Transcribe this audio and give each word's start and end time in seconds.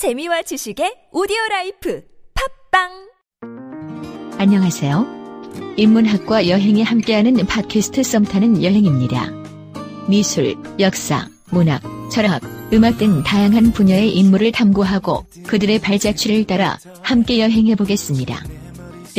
재미와 0.00 0.40
지식의 0.40 1.10
오디오 1.12 1.36
라이프 1.50 2.02
팟빵 2.72 2.88
안녕하세요. 4.38 5.74
인문학과 5.76 6.48
여행이 6.48 6.82
함께하는 6.82 7.34
팟캐스트 7.44 8.02
썸타는 8.02 8.64
여행입니다. 8.64 9.28
미술, 10.08 10.56
역사, 10.78 11.28
문학, 11.50 11.82
철학, 12.10 12.40
음악 12.72 12.96
등 12.96 13.22
다양한 13.22 13.72
분야의 13.72 14.16
인물을 14.16 14.52
탐구하고 14.52 15.26
그들의 15.46 15.78
발자취를 15.80 16.46
따라 16.46 16.78
함께 17.02 17.38
여행해 17.38 17.74
보겠습니다. 17.74 18.42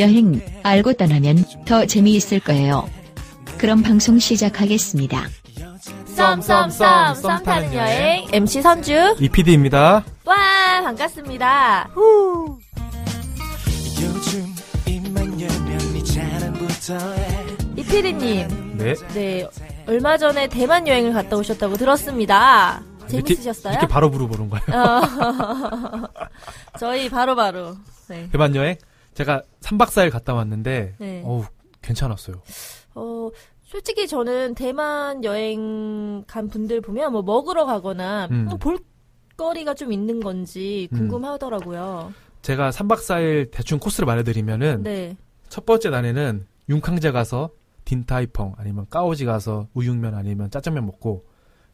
여행 0.00 0.40
알고 0.64 0.94
떠나면 0.94 1.44
더 1.64 1.86
재미있을 1.86 2.40
거예요. 2.40 2.90
그럼 3.56 3.84
방송 3.84 4.18
시작하겠습니다. 4.18 5.28
썸썸썸 6.06 7.14
썸 7.14 7.42
타는 7.44 7.72
여행 7.72 8.26
MC 8.32 8.62
선주 8.62 9.14
이PD입니다. 9.20 10.04
와 10.32 10.80
반갑습니다. 10.82 11.90
입만 14.86 15.40
열면 15.40 15.94
네 18.46 18.48
네. 18.78 18.94
네 19.14 19.48
얼마 19.86 20.16
전에 20.16 20.48
대만 20.48 20.88
여행을 20.88 21.12
갔다 21.12 21.36
오셨다고 21.36 21.76
들었습니다. 21.76 22.82
재밌으셨어요? 23.08 23.74
이렇게, 23.74 23.86
바로 23.86 24.08
물어보는 24.08 24.48
거예요. 24.48 24.64
어. 24.72 26.08
저희 26.80 27.10
바로 27.10 27.36
바로 27.36 27.76
네. 28.08 28.30
대만 28.32 28.56
여행? 28.56 28.76
제가 29.12 29.42
3박 29.60 29.88
4일 29.88 30.10
갔다 30.10 30.32
왔는데, 30.32 30.94
네. 30.98 31.22
어우, 31.26 31.44
괜찮았어요. 31.82 32.36
어, 32.94 33.28
솔직히 33.64 34.08
저는 34.08 34.54
대만 34.54 35.24
여행 35.24 36.24
간 36.26 36.48
분들 36.48 36.80
보면 36.80 37.12
뭐 37.12 37.20
먹으러 37.22 37.66
가거나 37.66 38.28
음. 38.30 38.46
뭐 38.48 38.58
볼거리가 39.42 39.74
좀 39.74 39.92
있는 39.92 40.20
건지 40.20 40.88
음. 40.92 40.98
궁금하더라고요. 40.98 42.12
제가 42.42 42.70
3박 42.70 42.98
4일 42.98 43.50
대충 43.50 43.78
코스를 43.78 44.06
말해드리면은, 44.06 44.82
네. 44.82 45.16
첫 45.48 45.66
번째 45.66 45.90
날에는 45.90 46.46
융캉제 46.68 47.10
가서 47.10 47.50
딘타이펑 47.84 48.54
아니면 48.56 48.86
까오지 48.88 49.24
가서 49.24 49.66
우육면 49.74 50.14
아니면 50.14 50.50
짜장면 50.50 50.86
먹고, 50.86 51.24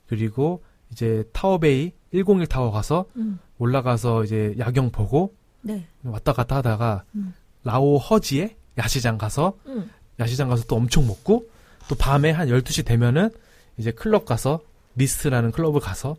그리고 0.06 0.62
이제 0.90 1.24
타오베이 1.32 1.92
101 2.10 2.46
타워 2.46 2.70
가서 2.70 3.04
음. 3.16 3.38
올라가서 3.58 4.24
이제 4.24 4.54
야경 4.58 4.90
보고 4.90 5.34
네. 5.60 5.86
왔다 6.02 6.32
갔다 6.32 6.56
하다가 6.56 7.04
음. 7.14 7.34
라오 7.64 7.98
허지에 7.98 8.56
야시장 8.78 9.18
가서 9.18 9.58
음. 9.66 9.90
야시장 10.18 10.48
가서 10.48 10.64
또 10.64 10.76
엄청 10.76 11.06
먹고 11.06 11.46
또 11.88 11.94
밤에 11.94 12.30
한 12.30 12.48
12시 12.48 12.86
되면은 12.86 13.28
이제 13.76 13.90
클럽 13.90 14.24
가서 14.24 14.60
미스트라는 14.94 15.52
클럽을 15.52 15.80
가서 15.80 16.16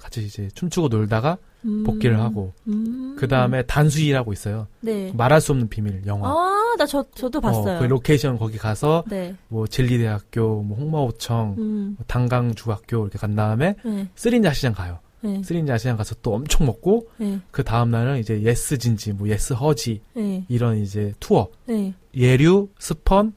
같이 0.00 0.24
이제 0.24 0.48
춤추고 0.54 0.88
놀다가 0.88 1.36
음. 1.64 1.84
복귀를 1.84 2.18
하고 2.18 2.52
음. 2.66 3.14
그 3.18 3.28
다음에 3.28 3.62
단수이라고 3.62 4.32
있어요. 4.32 4.66
네. 4.80 5.12
말할 5.14 5.40
수 5.40 5.52
없는 5.52 5.68
비밀 5.68 6.02
영화. 6.06 6.30
아, 6.30 6.74
나 6.78 6.86
저, 6.86 7.04
저도 7.14 7.40
봤어요. 7.40 7.76
어, 7.76 7.80
그 7.80 7.84
로케이션 7.84 8.38
거기 8.38 8.56
가서 8.56 9.04
네. 9.08 9.36
뭐 9.48 9.66
진리대학교, 9.66 10.62
뭐 10.62 10.78
홍마오청, 10.78 11.56
음. 11.58 11.94
뭐 11.98 12.04
단강중학교 12.06 13.02
이렇게 13.02 13.18
간 13.18 13.34
다음에 13.36 13.76
네. 13.84 14.08
스린 14.14 14.44
야시장 14.44 14.72
가요. 14.72 14.98
네. 15.20 15.42
스린 15.44 15.68
야시장 15.68 15.98
가서 15.98 16.14
또 16.22 16.34
엄청 16.34 16.66
먹고 16.66 17.08
네. 17.18 17.38
그 17.50 17.62
다음 17.62 17.90
날은 17.90 18.18
이제 18.18 18.40
예스진지, 18.42 19.12
뭐 19.12 19.28
예스허지 19.28 20.00
네. 20.14 20.46
이런 20.48 20.78
이제 20.78 21.12
투어 21.20 21.48
네. 21.66 21.92
예류, 22.16 22.70
스펀, 22.78 23.34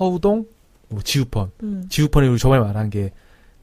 허우동, 0.00 0.46
뭐 0.88 1.02
지우펀. 1.02 1.50
음. 1.62 1.84
지우펀이 1.90 2.28
우리 2.28 2.38
저번에 2.38 2.60
말한 2.60 2.88
게 2.88 3.12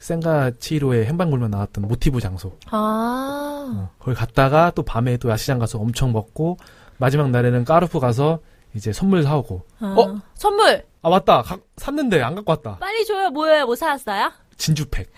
센가 0.09 0.51
치히로의 0.59 1.07
행방불명 1.07 1.49
나왔던 1.49 1.87
모티브 1.87 2.19
장소. 2.21 2.55
아. 2.69 3.65
어, 3.75 3.89
거기 3.97 4.15
갔다가 4.15 4.71
또 4.75 4.83
밤에 4.83 5.17
또 5.17 5.29
야시장 5.31 5.57
가서 5.57 5.79
엄청 5.79 6.11
먹고 6.13 6.57
마지막 6.97 7.31
날에는 7.31 7.65
까르푸 7.65 7.99
가서 7.99 8.39
이제 8.75 8.93
선물 8.93 9.23
사오고. 9.23 9.63
아. 9.79 9.95
어? 9.97 10.21
선물! 10.35 10.85
아 11.01 11.09
맞다. 11.09 11.41
가- 11.41 11.57
샀는데 11.77 12.21
안 12.21 12.35
갖고 12.35 12.51
왔다. 12.51 12.77
빨리 12.77 13.03
줘요. 13.03 13.31
뭐예요? 13.31 13.65
뭐 13.65 13.75
사왔어요? 13.75 14.31
진주팩. 14.57 15.11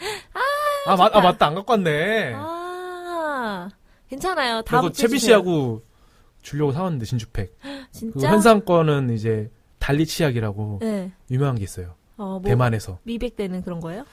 아, 0.85 0.95
맞, 0.95 1.13
아 1.13 1.19
맞다. 1.19 1.47
안 1.47 1.55
갖고 1.55 1.73
왔네. 1.73 2.33
아. 2.37 3.67
괜찮아요. 4.09 4.61
다음 4.61 4.93
주에 4.93 5.07
채비. 5.07 5.19
씨하고 5.19 5.83
주려고 6.41 6.71
사왔는데 6.71 7.05
진주팩. 7.05 7.57
그 7.61 7.67
진짜? 7.91 8.29
현상 8.29 8.61
거는 8.63 9.09
이제 9.09 9.51
달리 9.79 10.05
치약이라고 10.05 10.79
네. 10.81 11.11
유명한 11.29 11.55
게 11.57 11.63
있어요. 11.65 11.95
어, 12.15 12.39
뭐 12.39 12.43
대만에서. 12.43 12.99
미백되는 13.03 13.63
그런 13.63 13.81
거예요? 13.81 14.05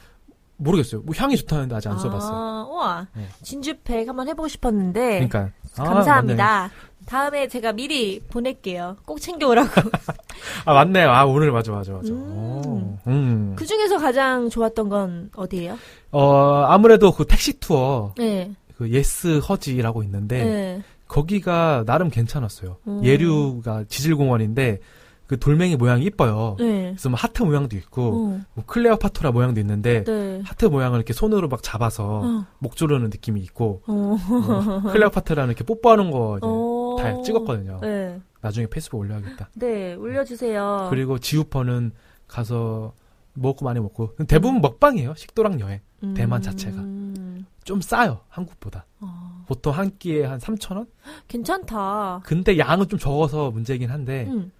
모르겠어요. 0.57 1.01
뭐 1.01 1.13
향이 1.15 1.35
좋다는데 1.37 1.75
아직 1.75 1.89
안 1.89 1.99
써봤어요. 1.99 2.33
아, 2.33 2.67
우와. 2.69 3.07
네. 3.15 3.27
진주팩 3.43 4.07
한번 4.07 4.27
해보고 4.27 4.47
싶었는데. 4.47 5.27
그러니까 5.27 5.51
아, 5.77 5.83
감사합니다. 5.83 6.71
다음에 7.05 7.47
제가 7.47 7.73
미리 7.73 8.19
보낼게요. 8.19 8.97
꼭 9.05 9.19
챙겨오라고. 9.21 9.69
아 10.65 10.73
맞네. 10.73 11.03
아 11.03 11.25
오늘 11.25 11.51
맞아 11.51 11.71
맞아 11.71 11.93
맞아. 11.93 12.11
음. 12.11 12.31
오, 12.31 12.97
음. 13.07 13.53
그 13.55 13.65
중에서 13.65 13.97
가장 13.97 14.49
좋았던 14.49 14.89
건 14.89 15.29
어디예요? 15.35 15.77
어 16.11 16.63
아무래도 16.67 17.11
그 17.11 17.25
택시 17.25 17.59
투어 17.59 18.13
네. 18.17 18.51
그 18.77 18.89
예스허지라고 18.89 20.03
있는데 20.03 20.43
네. 20.43 20.81
거기가 21.07 21.83
나름 21.85 22.09
괜찮았어요. 22.09 22.77
음. 22.87 23.01
예류가 23.03 23.85
지질공원인데 23.87 24.79
그 25.27 25.39
돌멩이 25.39 25.75
모양이 25.75 26.05
이뻐요. 26.05 26.55
네. 26.59 26.91
그래서 26.91 27.09
뭐 27.09 27.17
하트 27.17 27.43
모양도 27.43 27.75
있고 27.77 28.03
어, 28.03 28.41
뭐 28.53 28.65
클레오파트라 28.65 29.31
모양도 29.31 29.59
있는데 29.59 30.03
네. 30.03 30.41
하트 30.45 30.65
모양을 30.65 30.97
이렇게 30.97 31.13
손으로 31.13 31.47
막 31.47 31.63
잡아서 31.63 32.21
어. 32.23 32.45
목 32.59 32.75
조르는 32.75 33.09
느낌이 33.09 33.41
있고 33.41 33.81
어. 33.87 33.93
뭐 33.93 34.81
클레오파트라는 34.91 35.49
이렇게 35.49 35.63
뽀뽀하는 35.63 36.11
거 36.11 36.37
이제 36.37 36.47
어. 36.47 36.95
다 36.99 37.21
찍었거든요. 37.23 37.79
네. 37.81 38.19
나중에 38.41 38.67
페이스북 38.67 38.99
올려야겠다. 38.99 39.49
네, 39.55 39.95
올려주세요. 39.95 40.87
그리고 40.91 41.17
지우펀은 41.17 41.91
가서 42.27 42.93
먹고 43.33 43.65
많이 43.65 43.79
먹고 43.79 44.15
대부분 44.27 44.61
먹방이에요. 44.61 45.15
식도락 45.15 45.59
여행. 45.59 45.79
대만 46.13 46.41
자체가. 46.41 46.77
음. 46.77 47.45
좀 47.63 47.81
싸요. 47.81 48.21
한국보다. 48.29 48.85
어, 49.01 49.43
보통 49.47 49.73
한 49.73 49.97
끼에 49.97 50.23
한 50.23 50.39
3,000원? 50.39 50.87
괜찮다. 51.27 52.21
근데 52.23 52.59
양은 52.59 52.87
좀 52.87 52.99
적어서 52.99 53.49
문제긴 53.49 53.89
한데 53.89 54.27
음, 54.29 54.51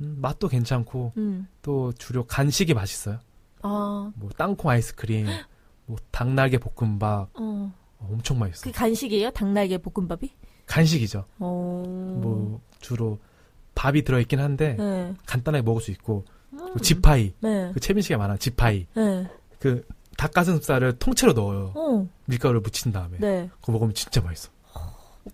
음, 0.00 0.18
맛도 0.20 0.48
괜찮고 0.48 1.12
음. 1.16 1.48
또 1.62 1.92
주로 1.92 2.24
간식이 2.24 2.74
맛있어요. 2.74 3.18
아, 3.62 4.12
뭐 4.14 4.30
땅콩 4.36 4.70
아이스크림, 4.70 5.26
뭐 5.86 5.96
닭날개 6.10 6.58
볶음밥 6.58 7.30
어. 7.34 7.72
어, 7.98 8.08
엄청 8.12 8.38
맛있어. 8.38 8.64
그요 8.64 8.72
간식이에요? 8.74 9.30
닭날개 9.30 9.78
볶음밥이? 9.78 10.30
간식이죠. 10.66 11.24
어. 11.38 12.18
뭐 12.22 12.60
주로 12.80 13.18
밥이 13.74 14.02
들어있긴 14.02 14.40
한데 14.40 14.74
네. 14.74 15.14
간단하게 15.26 15.62
먹을 15.62 15.80
수 15.80 15.90
있고 15.90 16.24
음. 16.52 16.74
그 16.74 16.80
지파이 16.80 17.32
네. 17.40 17.72
그 17.72 18.02
씨가 18.02 18.18
말한 18.18 18.38
지파이 18.38 18.86
네. 18.94 19.28
그 19.58 19.84
닭가슴살을 20.16 20.98
통째로 20.98 21.32
넣어요. 21.32 21.72
어. 21.74 22.08
밀가루를 22.26 22.60
묻힌 22.60 22.92
다음에 22.92 23.18
네. 23.18 23.48
그거 23.60 23.72
먹으면 23.72 23.94
진짜 23.94 24.20
맛있어. 24.20 24.50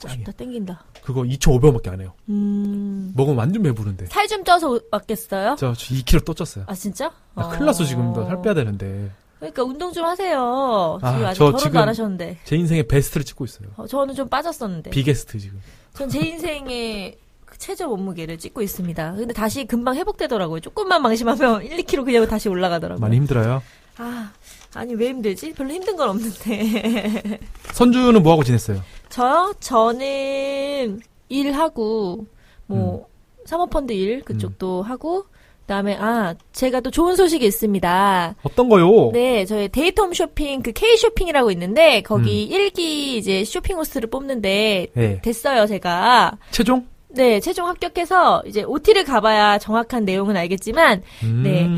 먹고. 0.02 0.08
싶다. 0.08 0.32
땡긴다. 0.32 0.84
그거 1.02 1.22
2,500원밖에 1.22 1.88
안 1.92 2.00
해요. 2.00 2.12
음. 2.28 3.12
먹으면 3.14 3.38
완전 3.38 3.62
배부른데. 3.62 4.06
살 4.06 4.26
좀 4.28 4.44
쪄서 4.44 4.80
맞겠어요? 4.90 5.56
저 5.58 5.72
2kg 5.72 6.24
또 6.24 6.34
쪘어요. 6.34 6.64
아, 6.66 6.74
진짜? 6.74 7.10
나 7.34 7.48
큰일 7.48 7.66
났어 7.66 7.84
지금 7.84 8.14
살 8.14 8.40
빼야 8.42 8.54
되는데 8.54 9.10
그러니까 9.38 9.62
운동 9.64 9.92
좀 9.92 10.04
하세요. 10.06 10.98
아, 11.02 11.12
지금 11.12 11.26
아직 11.26 11.38
저 11.38 11.44
결혼도 11.46 11.58
지금- 11.58 11.76
안 11.78 11.88
하셨는데. 11.88 12.38
제 12.44 12.56
인생의 12.56 12.88
베스트를 12.88 13.24
찍고 13.24 13.44
있어요. 13.44 13.68
어, 13.76 13.86
저는 13.86 14.14
좀 14.14 14.28
빠졌었는데. 14.28 14.90
비게스트 14.90 15.38
지금. 15.38 15.60
전 15.94 16.08
제 16.08 16.20
인생의 16.20 17.18
그 17.44 17.58
최저 17.58 17.86
몸무게를 17.86 18.38
찍고 18.38 18.62
있습니다. 18.62 19.12
근데 19.14 19.34
다시 19.34 19.64
금방 19.66 19.94
회복되더라고요. 19.96 20.60
조금만 20.60 21.02
망심하면 21.02 21.62
1, 21.64 21.76
2kg 21.84 22.04
그냥 22.04 22.26
다시 22.26 22.48
올라가더라고요. 22.48 23.00
많이 23.00 23.16
힘들어요. 23.16 23.62
아, 23.98 24.32
아니 24.74 24.94
왜 24.94 25.08
힘들지? 25.10 25.52
별로 25.52 25.72
힘든 25.72 25.94
건 25.96 26.08
없는데. 26.08 27.38
선주는 27.74 28.22
뭐 28.22 28.32
하고 28.32 28.42
지냈어요? 28.42 28.82
저요? 29.14 29.54
저는 29.60 30.98
일하고 31.28 32.26
뭐 32.66 33.06
사모펀드 33.44 33.92
일 33.92 34.22
그쪽도 34.22 34.82
하고 34.82 35.26
그다음에 35.60 35.96
아 36.00 36.34
제가 36.50 36.80
또 36.80 36.90
좋은 36.90 37.14
소식이 37.14 37.46
있습니다. 37.46 38.34
어떤 38.42 38.68
거요? 38.68 39.12
네, 39.12 39.44
저희 39.44 39.68
데이트홈 39.68 40.14
쇼핑 40.14 40.62
그 40.62 40.72
K 40.72 40.96
쇼핑이라고 40.96 41.52
있는데 41.52 42.02
거기 42.02 42.42
일 42.42 42.70
1기 42.70 42.80
이제 42.80 43.44
쇼핑 43.44 43.76
호스를 43.76 44.10
뽑는데 44.10 44.88
네. 44.92 45.20
됐어요, 45.22 45.68
제가. 45.68 46.36
최종? 46.50 46.84
네, 47.10 47.38
최종 47.38 47.68
합격해서 47.68 48.42
이제 48.48 48.64
OT를 48.64 49.04
가봐야 49.04 49.58
정확한 49.58 50.04
내용은 50.04 50.36
알겠지만 50.36 51.02
네. 51.44 51.68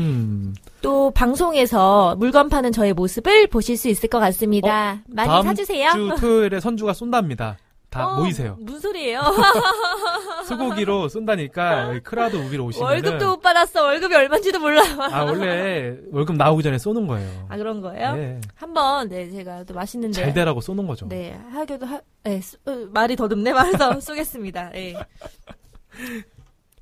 음. 0.87 0.89
또 0.89 1.11
방송에서 1.11 2.15
물건 2.17 2.47
파는 2.47 2.71
저의 2.71 2.93
모습을 2.93 3.47
보실 3.47 3.75
수 3.75 3.89
있을 3.89 4.07
것 4.09 4.19
같습니다. 4.19 5.01
많이 5.09 5.27
다들 5.27 5.43
사주세요. 5.43 5.91
주 5.91 6.15
토요일에 6.19 6.61
선주가 6.61 6.93
쏜답니다. 6.93 7.57
다 7.89 8.07
어, 8.07 8.19
모이세요. 8.19 8.57
무슨 8.59 8.79
소리예요? 8.81 9.21
소고기로 10.47 11.07
쏜다니까 11.09 11.99
크라우드 12.03 12.35
우비로 12.35 12.65
오시면 12.65 12.87
월급도 12.89 13.27
못 13.31 13.41
받았어. 13.41 13.83
월급이 13.83 14.13
얼마인지도 14.15 14.59
몰라. 14.59 14.81
아 14.99 15.23
원래 15.23 15.97
월급 16.11 16.35
나오기 16.35 16.63
전에 16.63 16.77
쏘는 16.77 17.07
거예요. 17.07 17.45
아 17.49 17.57
그런 17.57 17.81
거예요? 17.81 18.15
네. 18.15 18.41
한번 18.55 19.07
네 19.09 19.29
제가 19.29 19.63
또 19.65 19.73
맛있는데 19.73 20.21
잘 20.21 20.33
되라고 20.33 20.59
쏘는 20.61 20.85
거죠. 20.87 21.07
네 21.07 21.37
하기도 21.51 21.85
하, 21.85 22.01
네, 22.23 22.41
쏘- 22.41 22.57
어, 22.65 22.87
말이 22.91 23.15
더듬네 23.15 23.53
말해서 23.53 23.99
쏘겠습니다. 24.01 24.71
네. 24.71 24.93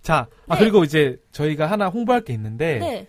자, 0.02 0.28
아 0.48 0.56
네. 0.56 0.62
그리고 0.62 0.84
이제 0.84 1.18
저희가 1.31 1.68
하나 1.68 1.88
홍보할 1.88 2.22
게 2.22 2.34
있는데 2.34 2.80
네. 2.80 3.07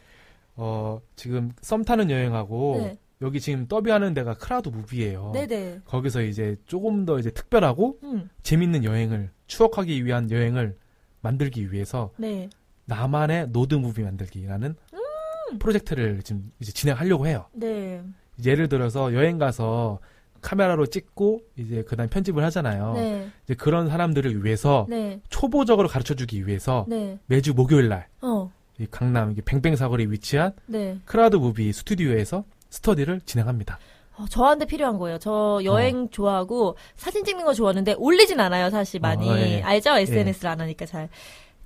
어 0.57 1.01
지금 1.17 1.53
썸 1.61 1.85
타는 1.85 2.11
여행하고 2.11 2.77
네. 2.79 2.99
여기 3.23 3.41
지금 3.41 3.67
더빙하는 3.67 4.15
데가 4.15 4.35
Crowd 4.35 4.69
Movie예요. 4.69 5.33
네네. 5.33 5.81
거기서 5.85 6.23
이제 6.23 6.57
조금 6.67 7.07
더 7.07 7.19
이제 7.19 7.31
특별하고 7.31 7.99
음. 8.03 8.29
재밌는 8.43 8.85
여행을 8.85 9.31
추억하기 9.47 10.05
위한 10.05 10.31
여행을 10.31 10.77
만들기 11.21 11.73
위해서 11.73 12.11
네. 12.17 12.49
나만의 12.85 13.49
로드 13.49 13.75
무비 13.75 14.03
만들기라는 14.03 14.77
음. 14.93 15.59
프로젝트를 15.59 16.23
지금 16.23 16.51
이제 16.61 16.73
진행하려고 16.73 17.27
해요. 17.27 17.47
네. 17.53 18.03
예를 18.45 18.69
들어서 18.69 19.15
여행 19.15 19.39
가서 19.39 19.99
카메라로 20.43 20.87
찍고 20.87 21.41
이제 21.57 21.83
그다음 21.83 22.09
편집을 22.09 22.45
하잖아요. 22.45 22.93
네. 22.95 23.31
이제 23.45 23.55
그런 23.55 23.89
사람들을 23.89 24.45
위해서 24.45 24.87
네. 24.89 25.21
초보적으로 25.29 25.89
가르쳐 25.89 26.15
주기 26.15 26.47
위해서 26.47 26.85
네. 26.89 27.19
매주 27.27 27.55
목요일 27.55 27.89
날 27.89 28.09
어. 28.21 28.53
이 28.79 28.87
강남 28.91 29.31
이게 29.33 29.43
뱅뱅 29.43 29.77
사거리에 29.77 30.07
위치한 30.11 30.53
네. 30.67 30.99
Crowd 31.05 31.37
Movie 31.37 31.73
스튜디오에서 31.73 32.45
스터디를 32.71 33.21
진행합니다. 33.25 33.79
어, 34.19 34.25
저한테 34.31 34.65
필요한 34.65 34.99
거예요. 34.99 35.19
저 35.19 35.61
여행 35.65 36.05
어. 36.05 36.09
좋아하고 36.11 36.77
사진 36.95 37.25
찍는 37.25 37.45
거 37.45 37.53
좋아하는데 37.53 37.95
올리진 37.99 38.41
않아요, 38.41 38.71
사실 38.71 39.01
많이. 39.01 39.29
어, 39.29 39.37
예. 39.37 39.63
알죠? 39.63 39.91
SNS를 39.91 40.51
안 40.51 40.61
하니까 40.61 40.87
잘. 40.87 41.09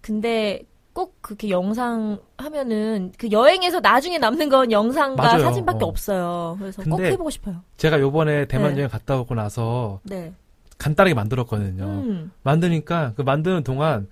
근데 0.01 0.63
꼭 0.93 1.17
그렇게 1.21 1.51
영상 1.51 2.19
하면은 2.37 3.13
그 3.17 3.31
여행에서 3.31 3.81
나중에 3.81 4.19
남는 4.19 4.49
건 4.49 4.73
영상과 4.73 5.23
맞아요. 5.23 5.45
사진밖에 5.45 5.85
어. 5.85 5.89
없어요. 5.89 6.57
그래서 6.59 6.83
꼭 6.83 7.01
해보고 7.01 7.31
싶어요. 7.31 7.63
제가 7.77 8.01
요번에 8.01 8.47
대만 8.47 8.73
네. 8.73 8.79
여행 8.79 8.89
갔다 8.91 9.19
오고 9.21 9.35
나서 9.35 10.01
네. 10.03 10.33
간단하게 10.79 11.15
만들었거든요. 11.15 11.85
음. 11.85 12.33
만드니까 12.43 13.13
그 13.15 13.23
만드는 13.23 13.63
동안 13.63 14.09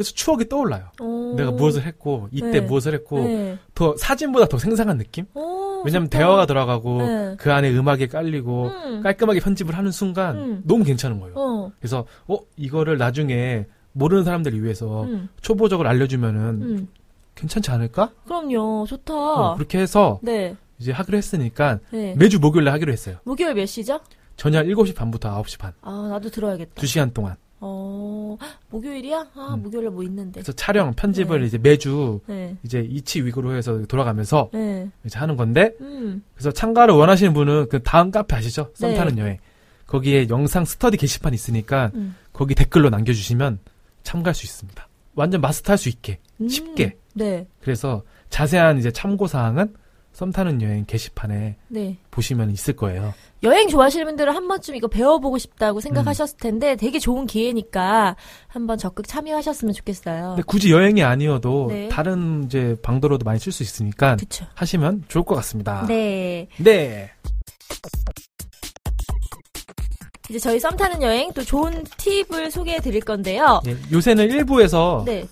그래서 0.00 0.14
추억이 0.14 0.48
떠올라요. 0.48 0.86
오. 0.98 1.34
내가 1.36 1.50
무엇을 1.50 1.82
했고 1.84 2.30
이때 2.32 2.52
네. 2.52 2.60
무엇을 2.62 2.94
했고 2.94 3.18
네. 3.22 3.58
더 3.74 3.94
사진보다 3.98 4.48
더 4.48 4.56
생생한 4.56 4.96
느낌? 4.96 5.26
오, 5.34 5.82
왜냐면 5.84 6.06
좋다. 6.06 6.18
대화가 6.18 6.46
들어가고 6.46 7.02
네. 7.02 7.36
그 7.38 7.52
안에 7.52 7.70
음악이 7.70 8.08
깔리고 8.08 8.68
음. 8.68 9.02
깔끔하게 9.02 9.40
편집을 9.40 9.76
하는 9.76 9.90
순간 9.90 10.38
음. 10.38 10.62
너무 10.64 10.84
괜찮은 10.84 11.20
거예요. 11.20 11.34
어. 11.36 11.70
그래서 11.78 12.06
어 12.26 12.38
이거를 12.56 12.96
나중에 12.96 13.66
모르는 13.92 14.24
사람들을 14.24 14.62
위해서 14.64 15.04
음. 15.04 15.28
초보적으로 15.42 15.90
알려주면은 15.90 16.40
음. 16.62 16.88
괜찮지 17.34 17.70
않을까? 17.70 18.10
그럼요. 18.24 18.86
좋다. 18.88 19.14
어, 19.14 19.54
그렇게 19.56 19.78
해서 19.80 20.18
네. 20.22 20.56
이제 20.78 20.92
하기로 20.92 21.18
했으니까 21.18 21.78
네. 21.90 22.14
매주 22.16 22.40
목요일에 22.40 22.70
하기로 22.70 22.90
했어요. 22.90 23.18
목요일 23.24 23.52
몇 23.52 23.66
시죠? 23.66 24.00
저녁 24.38 24.64
7시 24.64 24.96
반부터 24.96 25.42
9시 25.42 25.58
반. 25.58 25.74
아, 25.82 26.08
나도 26.10 26.30
들어야겠다. 26.30 26.80
2시간 26.80 27.12
동안. 27.12 27.36
어, 27.60 28.36
헉, 28.40 28.48
목요일이야? 28.70 29.28
아, 29.34 29.54
음. 29.54 29.62
목요일에 29.62 29.90
뭐 29.90 30.02
있는데. 30.02 30.40
그래서 30.40 30.52
촬영, 30.52 30.92
편집을 30.94 31.40
네. 31.40 31.46
이제 31.46 31.58
매주 31.58 32.20
네. 32.26 32.56
이제 32.62 32.80
이치 32.80 33.22
위구로 33.24 33.54
해서 33.54 33.84
돌아가면서 33.86 34.50
네. 34.52 34.88
이제 35.04 35.18
하는 35.18 35.36
건데 35.36 35.74
음. 35.80 36.22
그래서 36.34 36.50
참가를 36.50 36.94
원하시는 36.94 37.34
분은 37.34 37.68
그 37.68 37.82
다음 37.82 38.10
카페 38.10 38.36
아시죠? 38.36 38.70
썸 38.74 38.90
네. 38.90 38.96
타는 38.96 39.18
여행. 39.18 39.38
거기에 39.86 40.28
영상 40.30 40.64
스터디 40.64 40.96
게시판 40.96 41.34
있으니까 41.34 41.90
음. 41.94 42.16
거기 42.32 42.54
댓글로 42.54 42.90
남겨주시면 42.90 43.58
참가할 44.04 44.34
수 44.34 44.46
있습니다. 44.46 44.88
완전 45.14 45.40
마스터할 45.40 45.76
수 45.76 45.88
있게 45.88 46.18
음. 46.40 46.48
쉽게. 46.48 46.96
네. 47.14 47.46
그래서 47.60 48.02
자세한 48.30 48.78
이제 48.78 48.90
참고 48.90 49.26
사항은 49.26 49.74
썸 50.12 50.32
타는 50.32 50.60
여행 50.62 50.84
게시판에 50.84 51.56
네. 51.68 51.96
보시면 52.10 52.50
있을 52.50 52.74
거예요. 52.74 53.14
여행 53.42 53.68
좋아하시는 53.68 54.04
분들은 54.04 54.34
한 54.34 54.48
번쯤 54.48 54.74
이거 54.76 54.88
배워보고 54.88 55.38
싶다고 55.38 55.80
생각하셨을 55.80 56.36
음. 56.36 56.38
텐데 56.40 56.76
되게 56.76 56.98
좋은 56.98 57.26
기회니까 57.26 58.16
한번 58.48 58.76
적극 58.76 59.08
참여하셨으면 59.08 59.72
좋겠어요. 59.72 60.36
굳이 60.46 60.72
여행이 60.72 61.02
아니어도 61.02 61.68
네. 61.70 61.88
다른 61.88 62.44
이제 62.44 62.76
방도로도 62.82 63.24
많이 63.24 63.38
쓸 63.38 63.52
수 63.52 63.62
있으니까 63.62 64.16
그쵸. 64.16 64.44
하시면 64.54 65.04
좋을 65.08 65.24
것 65.24 65.36
같습니다. 65.36 65.86
네. 65.86 66.48
네. 66.58 67.10
이제 70.28 70.38
저희 70.38 70.60
썸 70.60 70.76
타는 70.76 71.02
여행 71.02 71.32
또 71.32 71.42
좋은 71.42 71.84
팁을 71.96 72.52
소개해 72.52 72.78
드릴 72.80 73.00
건데요. 73.00 73.60
예, 73.66 73.76
요새는 73.90 74.30
일부에서 74.30 75.02
네. 75.04 75.24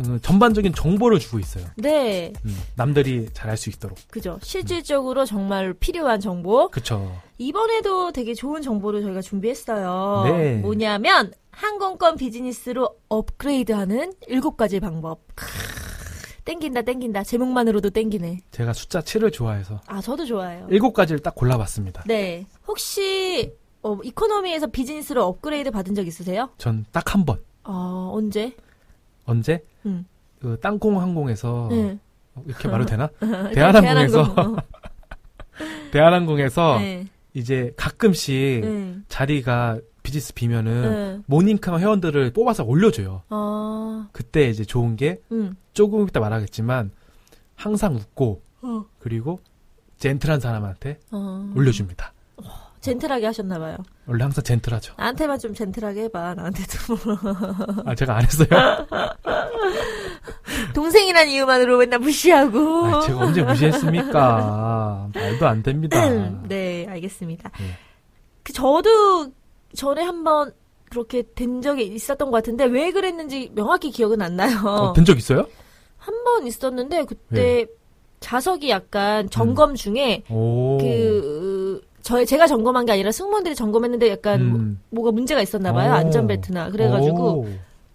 어, 0.00 0.18
전반적인 0.20 0.74
정보를 0.74 1.18
주고 1.18 1.38
있어요. 1.38 1.64
네. 1.76 2.32
음, 2.44 2.56
남들이 2.76 3.28
잘 3.32 3.50
알 3.50 3.56
수 3.56 3.70
있도록. 3.70 3.96
그죠. 4.10 4.38
실질적으로 4.42 5.24
정말 5.24 5.72
필요한 5.72 6.20
정보. 6.20 6.68
그쵸. 6.68 7.16
이번에도 7.38 8.12
되게 8.12 8.34
좋은 8.34 8.60
정보를 8.62 9.02
저희가 9.02 9.22
준비했어요. 9.22 10.24
네. 10.36 10.54
뭐냐면 10.56 11.32
항공권 11.50 12.16
비즈니스로 12.16 12.90
업그레이드하는 13.08 14.12
일곱 14.28 14.56
가지 14.58 14.80
방법. 14.80 15.20
크, 15.34 15.46
땡긴다 16.44 16.82
땡긴다. 16.82 17.24
제목만으로도 17.24 17.90
땡기네. 17.90 18.40
제가 18.50 18.72
숫자 18.74 19.00
7을 19.00 19.32
좋아해서 19.32 19.80
아 19.86 20.00
저도 20.02 20.26
좋아해요. 20.26 20.66
일곱 20.70 20.92
가지를 20.92 21.20
딱 21.20 21.34
골라봤습니다. 21.34 22.04
네. 22.06 22.46
혹시 22.68 23.52
어, 23.82 23.96
이코노미에서 24.02 24.66
비즈니스로 24.68 25.24
업그레이드 25.24 25.70
받은 25.70 25.94
적 25.94 26.06
있으세요? 26.06 26.50
전 26.58 26.84
딱 26.92 27.14
한 27.14 27.24
번. 27.24 27.38
어, 27.64 28.10
언제? 28.12 28.54
언제? 29.26 29.62
음. 29.84 30.06
그 30.40 30.58
땅콩 30.60 31.00
항공에서 31.00 31.68
네. 31.70 31.98
어, 32.34 32.42
이렇게 32.46 32.68
말해도 32.68 32.90
되나? 32.90 33.10
일단 33.20 33.52
대한항공에서 33.52 34.34
대한항공. 34.34 34.56
대한항공에서 35.92 36.78
네. 36.78 37.06
이제 37.34 37.72
가끔씩 37.76 38.60
네. 38.62 38.96
자리가 39.08 39.78
비즈니스 40.02 40.32
비면은 40.34 40.82
네. 41.16 41.22
모닝카 41.26 41.78
회원들을 41.78 42.32
뽑아서 42.32 42.64
올려줘요. 42.64 43.22
아, 43.28 44.08
그때 44.12 44.48
이제 44.48 44.64
좋은 44.64 44.96
게 44.96 45.20
음. 45.32 45.56
조금 45.72 46.06
이따 46.06 46.20
말하겠지만 46.20 46.92
항상 47.56 47.96
웃고 47.96 48.42
어. 48.62 48.84
그리고 49.00 49.40
젠틀한 49.98 50.40
사람한테 50.40 51.00
어. 51.10 51.52
올려줍니다. 51.56 52.12
젠틀하게 52.86 53.26
하셨나봐요. 53.26 53.76
원래 54.06 54.22
항상 54.22 54.44
젠틀하죠. 54.44 54.94
나한테만 54.96 55.38
좀 55.40 55.52
젠틀하게 55.54 56.02
해봐. 56.04 56.34
나한테도. 56.34 56.96
아 57.84 57.94
제가 57.96 58.16
안 58.16 58.24
했어요. 58.24 58.48
동생이란 60.74 61.28
이유만으로 61.28 61.78
맨날 61.78 61.98
무시하고. 61.98 62.84
아, 62.86 63.00
제가 63.00 63.18
언제 63.20 63.42
무시했습니까? 63.42 65.08
말도 65.14 65.46
안 65.48 65.62
됩니다. 65.62 65.98
네, 66.48 66.86
알겠습니다. 66.88 67.50
네. 67.58 67.64
그 68.44 68.52
저도 68.52 69.32
전에 69.74 70.02
한번 70.02 70.52
그렇게 70.88 71.24
된 71.34 71.60
적이 71.62 71.86
있었던 71.86 72.30
것 72.30 72.36
같은데 72.36 72.64
왜 72.66 72.92
그랬는지 72.92 73.50
명확히 73.54 73.90
기억은 73.90 74.22
안 74.22 74.36
나요. 74.36 74.58
어, 74.64 74.92
된적 74.92 75.18
있어요? 75.18 75.46
한 75.98 76.14
번 76.24 76.46
있었는데 76.46 77.04
그때 77.06 77.64
네. 77.64 77.66
좌석이 78.20 78.70
약간 78.70 79.28
점검 79.30 79.74
중에 79.74 80.22
오. 80.30 80.78
그 80.78 81.82
저희 82.06 82.24
제가 82.24 82.46
점검한 82.46 82.86
게 82.86 82.92
아니라 82.92 83.10
승무원들이 83.10 83.56
점검했는데 83.56 84.08
약간 84.10 84.40
음. 84.40 84.80
뭐, 84.90 85.04
가 85.04 85.10
문제가 85.10 85.42
있었나 85.42 85.72
봐요. 85.72 85.90
오. 85.90 85.94
안전벨트나. 85.94 86.70
그래 86.70 86.88
가지고 86.88 87.40
오. 87.40 87.48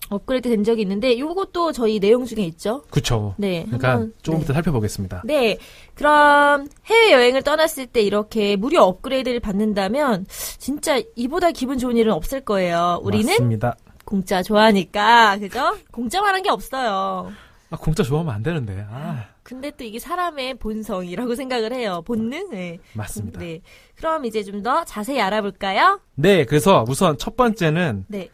업그레이드 0.09 0.49
된 0.49 0.65
적이 0.65 0.81
있는데 0.81 1.17
요것도 1.17 1.71
저희 1.71 1.97
내용 1.97 2.25
중에 2.25 2.43
있죠. 2.43 2.83
그쵸. 2.89 3.35
네. 3.37 3.63
그러니까 3.67 3.91
한번, 3.91 4.13
조금 4.21 4.39
네. 4.39 4.43
이따 4.43 4.53
살펴보겠습니다. 4.53 5.21
네. 5.23 5.57
그럼 5.95 6.67
해외 6.87 7.13
여행을 7.13 7.41
떠났을 7.43 7.85
때 7.85 8.01
이렇게 8.01 8.57
무료 8.57 8.81
업그레이드를 8.81 9.39
받는다면 9.39 10.25
진짜 10.27 11.01
이보다 11.15 11.51
기분 11.51 11.77
좋은 11.77 11.95
일은 11.95 12.11
없을 12.11 12.41
거예요. 12.41 12.99
우리는 13.03 13.27
맞습니다. 13.27 13.77
공짜 14.03 14.43
좋아하니까. 14.43 15.37
그죠? 15.37 15.77
공짜만한 15.91 16.43
게 16.43 16.49
없어요. 16.49 17.31
아, 17.69 17.77
공짜 17.77 18.03
좋아하면 18.03 18.35
안 18.35 18.43
되는데. 18.43 18.85
아, 18.91 19.27
근데 19.51 19.69
또 19.71 19.83
이게 19.83 19.99
사람의 19.99 20.53
본성이라고 20.59 21.35
생각을 21.35 21.73
해요. 21.73 22.03
본능? 22.05 22.51
네. 22.51 22.79
맞습니다. 22.93 23.41
네. 23.41 23.45
네. 23.45 23.61
그럼 23.95 24.23
이제 24.25 24.43
좀 24.43 24.61
더 24.63 24.85
자세히 24.85 25.19
알아볼까요? 25.19 25.99
그래서 26.45 26.85
우선 26.87 27.17
첫 27.17 27.35
번째는 27.35 28.05
네. 28.07 28.29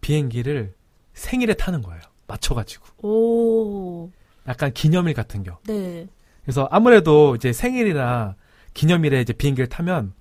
비행기를 0.00 0.74
생일에 1.12 1.54
타는 1.54 1.82
거예요. 1.82 2.00
맞춰가지고. 2.26 3.06
오. 3.06 4.10
약간 4.48 4.72
기념일 4.72 5.14
같은 5.14 5.44
겨. 5.44 5.58
네. 5.68 6.08
그래서 6.42 6.66
아무래도 6.72 7.36
이제 7.36 7.52
생일이나 7.52 8.34
기념일에 8.74 9.20
이제 9.20 9.32
비행기를 9.32 9.68
타면 9.68 10.12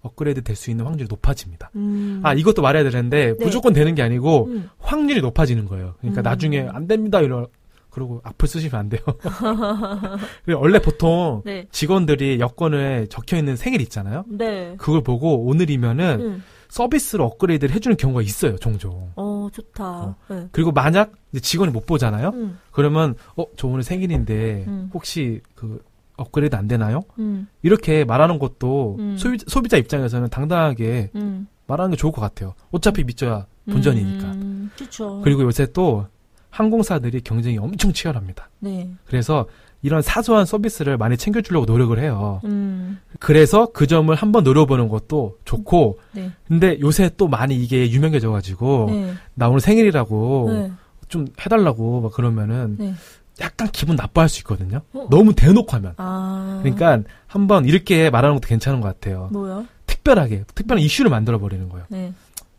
업그레이드 0.00 0.42
될 0.42 0.56
수 0.56 0.70
있는 0.70 0.86
확률이 0.86 1.06
높아집니다. 1.08 1.70
음. 1.76 2.20
아, 2.24 2.34
이것도 2.34 2.62
말해야 2.62 2.82
되는데 2.82 3.36
네. 3.38 3.44
무조건 3.44 3.72
되는 3.74 3.94
게 3.94 4.02
아니고 4.02 4.46
음. 4.46 4.70
확률이 4.78 5.20
높아지는 5.20 5.66
거예요. 5.66 5.94
그러니까 6.00 6.22
음. 6.22 6.24
나중에 6.24 6.66
안 6.72 6.88
됩니다 6.88 7.20
이러 7.20 7.48
그러고 7.94 8.20
앞을 8.24 8.48
쓰시면 8.48 8.74
안 8.78 8.88
돼요. 8.88 9.00
그리고 10.44 10.60
원래 10.60 10.80
보통 10.80 11.42
네. 11.44 11.66
직원들이 11.70 12.40
여권에 12.40 13.06
적혀 13.06 13.36
있는 13.36 13.54
생일 13.56 13.80
있잖아요. 13.82 14.24
네. 14.26 14.74
그걸 14.78 15.02
보고 15.02 15.46
오늘이면은 15.46 16.20
음. 16.20 16.42
서비스로 16.68 17.24
업그레이드를 17.24 17.72
해주는 17.72 17.96
경우가 17.96 18.22
있어요, 18.22 18.56
종종. 18.56 19.12
어, 19.14 19.48
좋다. 19.52 19.84
어. 19.84 20.16
네. 20.28 20.48
그리고 20.50 20.72
만약 20.72 21.12
직원이 21.40 21.70
못 21.70 21.86
보잖아요? 21.86 22.30
음, 22.34 22.58
그러면, 22.72 23.14
어, 23.36 23.44
저 23.56 23.68
오늘 23.68 23.84
생일인데, 23.84 24.64
음. 24.66 24.90
혹시 24.92 25.40
그, 25.54 25.80
업그레이드 26.16 26.56
안 26.56 26.66
되나요? 26.66 27.02
음, 27.20 27.46
이렇게 27.62 28.04
말하는 28.04 28.40
것도 28.40 28.96
음. 28.98 29.16
소비, 29.16 29.38
소비 29.46 29.68
자 29.68 29.76
입장에서는 29.76 30.28
당당하게 30.30 31.10
음. 31.14 31.46
말하는 31.68 31.92
게 31.92 31.96
좋을 31.96 32.12
것 32.12 32.20
같아요. 32.20 32.54
어차피 32.72 33.04
믿져야 33.04 33.46
본전이니까. 33.70 34.26
음, 34.32 34.70
그쵸. 34.76 35.20
그리고 35.22 35.42
요새 35.42 35.66
또 35.72 36.06
항공사들이 36.54 37.20
경쟁이 37.22 37.58
엄청 37.58 37.92
치열합니다. 37.92 38.48
네. 38.60 38.88
그래서 39.06 39.46
이런 39.82 40.02
사소한 40.02 40.46
서비스를 40.46 40.96
많이 40.96 41.16
챙겨주려고 41.16 41.66
노력을 41.66 41.98
해요. 41.98 42.40
음, 42.44 43.00
그래서 43.18 43.66
그 43.72 43.88
점을 43.88 44.14
한번 44.14 44.44
노려보는 44.44 44.88
것도 44.88 45.38
좋고, 45.44 45.98
네. 46.12 46.30
근데 46.46 46.78
요새 46.80 47.10
또 47.16 47.26
많이 47.26 47.56
이게 47.56 47.90
유명해져가지고, 47.90 48.86
네. 48.88 49.14
나 49.34 49.48
오늘 49.48 49.60
생일이라고 49.60 50.50
네. 50.52 50.72
좀 51.08 51.26
해달라고 51.40 52.02
막 52.02 52.12
그러면은 52.12 52.76
네. 52.78 52.94
약간 53.40 53.68
기분 53.72 53.96
나빠할 53.96 54.28
수 54.28 54.38
있거든요. 54.40 54.80
어. 54.92 55.08
너무 55.10 55.34
대놓고 55.34 55.70
하면. 55.72 55.94
아. 55.96 56.60
그러니까 56.62 57.02
한번 57.26 57.64
이렇게 57.64 58.10
말하는 58.10 58.36
것도 58.36 58.46
괜찮은 58.46 58.80
것 58.80 58.86
같아요. 58.88 59.28
뭐요? 59.32 59.66
특별하게, 59.86 60.44
특별한 60.54 60.82
이슈를 60.82 61.10
만들어 61.10 61.38
버리는 61.38 61.68
거예요. 61.68 61.84
네. 61.88 62.12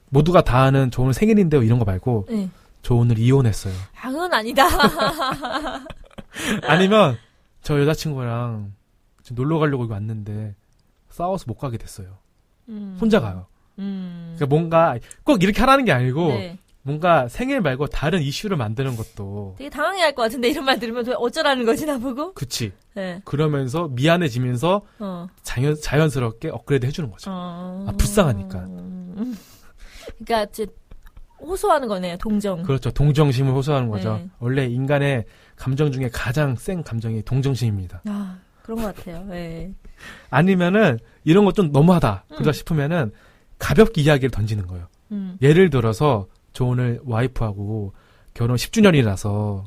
모두가 0.10 0.44
다 0.44 0.64
아는 0.64 0.92
저 0.92 1.02
오늘 1.02 1.14
생일인데요 1.14 1.64
이런 1.64 1.80
거 1.80 1.86
말고, 1.86 2.28
네. 2.30 2.50
저 2.86 2.94
오늘 2.94 3.18
이혼했어요. 3.18 3.74
아, 4.00 4.12
그건 4.12 4.32
아니다. 4.32 4.68
아니면 6.70 7.18
저 7.64 7.82
여자친구랑 7.82 8.74
지금 9.24 9.36
놀러 9.36 9.58
가려고 9.58 9.88
왔는데 9.88 10.54
싸워서 11.10 11.46
못 11.48 11.56
가게 11.56 11.80
됐어요. 11.80 12.20
음. 12.70 12.96
혼자 13.02 13.20
가요. 13.20 13.48
음. 13.80 14.36
그러니까 14.36 14.56
뭔가 14.56 15.00
꼭 15.24 15.42
이렇게 15.42 15.62
하라는 15.62 15.84
게 15.86 15.94
아니고 15.94 16.28
네. 16.28 16.60
뭔가 16.84 17.28
생일 17.28 17.60
말고 17.62 17.88
다른 17.88 18.22
이슈를 18.22 18.56
만드는 18.56 18.96
것도 18.98 19.56
되게 19.58 19.72
당황해할 19.72 20.14
것 20.14 20.22
같은데 20.22 20.50
이런 20.50 20.66
말 20.66 20.78
들으면 20.78 21.12
어쩌라는 21.18 21.66
거지 21.66 21.88
나보고? 21.88 22.36
그치. 22.36 22.72
네. 22.94 23.20
그러면서 23.26 23.88
미안해지면서 23.88 24.84
어. 25.00 25.28
자연, 25.42 25.76
자연스럽게 25.76 26.50
업그레이드 26.50 26.86
해주는 26.86 27.10
거죠. 27.10 27.32
어. 27.32 27.88
아, 27.88 27.92
불쌍하니까. 27.94 28.60
음. 28.60 29.36
그러니까 30.24 30.52
호소하는 31.40 31.88
거네요. 31.88 32.18
동정. 32.18 32.64
그렇죠. 32.64 32.92
동정심을 32.92 33.54
호소하는 33.54 33.90
거죠. 33.90 34.18
네. 34.18 34.30
원래 34.40 34.66
인간의 34.66 35.26
감정 35.56 35.92
중에 35.92 36.10
가장 36.12 36.56
센 36.56 36.84
감정이 36.84 37.22
동정심입니다. 37.24 38.02
아 38.06 38.38
그런 38.64 38.82
것 38.82 38.96
같아요. 38.96 39.24
네. 39.26 39.74
아니면은 40.30 41.00
이런 41.24 41.46
거좀 41.46 41.72
너무하다. 41.72 42.26
그러다 42.30 42.50
음. 42.50 42.54
싶으면은 42.54 43.12
가볍게 43.60 44.02
이야기를 44.02 44.32
던지는 44.32 44.68
거예요. 44.68 44.88
음. 45.12 45.38
예를 45.42 45.70
들어서 45.70 46.28
저 46.54 46.66
오늘 46.66 47.00
와이프하고 47.06 47.94
결혼 48.34 48.58
10주년이라서 48.58 49.64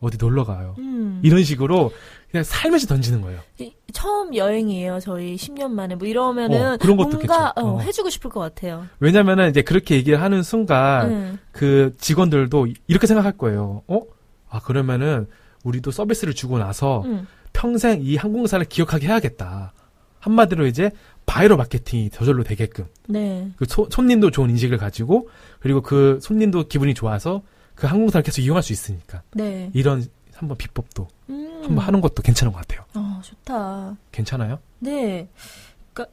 어디 0.00 0.18
놀러 0.18 0.44
가요. 0.44 0.74
음. 0.78 1.20
이런 1.22 1.44
식으로 1.44 1.92
그냥 2.32 2.42
살며시 2.44 2.86
던지는 2.88 3.20
거예요. 3.20 3.38
이- 3.60 3.72
처음 3.92 4.34
여행이에요. 4.34 4.98
저희 5.00 5.36
10년 5.36 5.68
만에 5.70 5.94
뭐 5.94 6.08
이러면은 6.08 6.72
어, 6.72 6.76
그런 6.78 6.96
것도 6.96 7.10
뭔가 7.18 7.52
어, 7.56 7.62
어. 7.74 7.80
해주고 7.80 8.08
싶을 8.10 8.30
것 8.30 8.40
같아요. 8.40 8.86
왜냐면은 9.00 9.50
이제 9.50 9.60
그렇게 9.62 9.94
얘기를 9.96 10.20
하는 10.20 10.42
순간 10.42 11.10
음. 11.12 11.38
그 11.52 11.94
직원들도 11.98 12.68
이렇게 12.88 13.06
생각할 13.06 13.32
거예요. 13.36 13.82
어? 13.86 14.00
아, 14.48 14.60
그러면은 14.60 15.26
우리도 15.62 15.90
서비스를 15.90 16.34
주고 16.34 16.58
나서 16.58 17.02
음. 17.02 17.26
평생 17.52 18.00
이 18.02 18.16
항공사를 18.16 18.64
기억하게 18.66 19.08
해야겠다. 19.08 19.74
한마디로 20.18 20.66
이제 20.66 20.90
바이럴 21.26 21.58
마케팅이 21.58 22.10
저절로 22.10 22.44
되게끔. 22.44 22.86
네. 23.08 23.50
그 23.56 23.66
소- 23.66 23.88
손님도 23.90 24.30
좋은 24.30 24.48
인식을 24.50 24.78
가지고 24.78 25.28
그리고 25.60 25.82
그 25.82 26.18
손님도 26.22 26.68
기분이 26.68 26.94
좋아서 26.94 27.42
그 27.74 27.86
항공사를 27.86 28.22
계속 28.24 28.40
이용할 28.40 28.62
수 28.62 28.72
있으니까. 28.72 29.22
네. 29.34 29.70
이런 29.74 30.04
한번 30.34 30.56
비법도 30.56 31.06
음. 31.32 31.60
한번 31.64 31.84
하는 31.84 32.00
것도 32.00 32.22
괜찮은 32.22 32.52
것 32.52 32.60
같아요. 32.60 32.84
어 32.94 33.20
좋다. 33.22 33.96
괜찮아요? 34.12 34.58
네. 34.78 35.28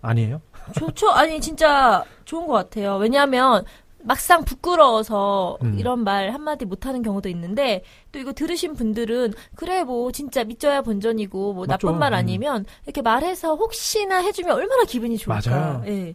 아니에요? 0.02 0.42
좋죠. 0.78 1.10
아니 1.12 1.40
진짜 1.40 2.04
좋은 2.26 2.48
것 2.48 2.54
같아요. 2.54 2.98
왜냐하면 2.98 3.64
막상 4.02 4.46
부끄러워서 4.46 5.58
음. 5.62 5.78
이런 5.78 6.04
말 6.04 6.34
한마디 6.34 6.66
못하는 6.66 7.02
경우도 7.02 7.28
있는데 7.30 7.84
또 8.12 8.20
이거 8.20 8.32
들으신 8.32 8.74
분들은 8.76 9.34
그래 9.56 9.84
뭐 9.84 10.12
진짜 10.12 10.44
믿져야 10.44 10.82
본전이고 10.82 11.54
뭐 11.54 11.66
맞죠. 11.66 11.88
나쁜 11.88 12.00
말 12.00 12.14
음. 12.14 12.18
아니면 12.18 12.66
이렇게 12.86 13.02
말해서 13.02 13.56
혹시나 13.56 14.22
해주면 14.22 14.56
얼마나 14.56 14.84
기분이 14.86 15.18
좋을까. 15.18 15.50
맞아요. 15.50 15.84
예. 15.88 16.14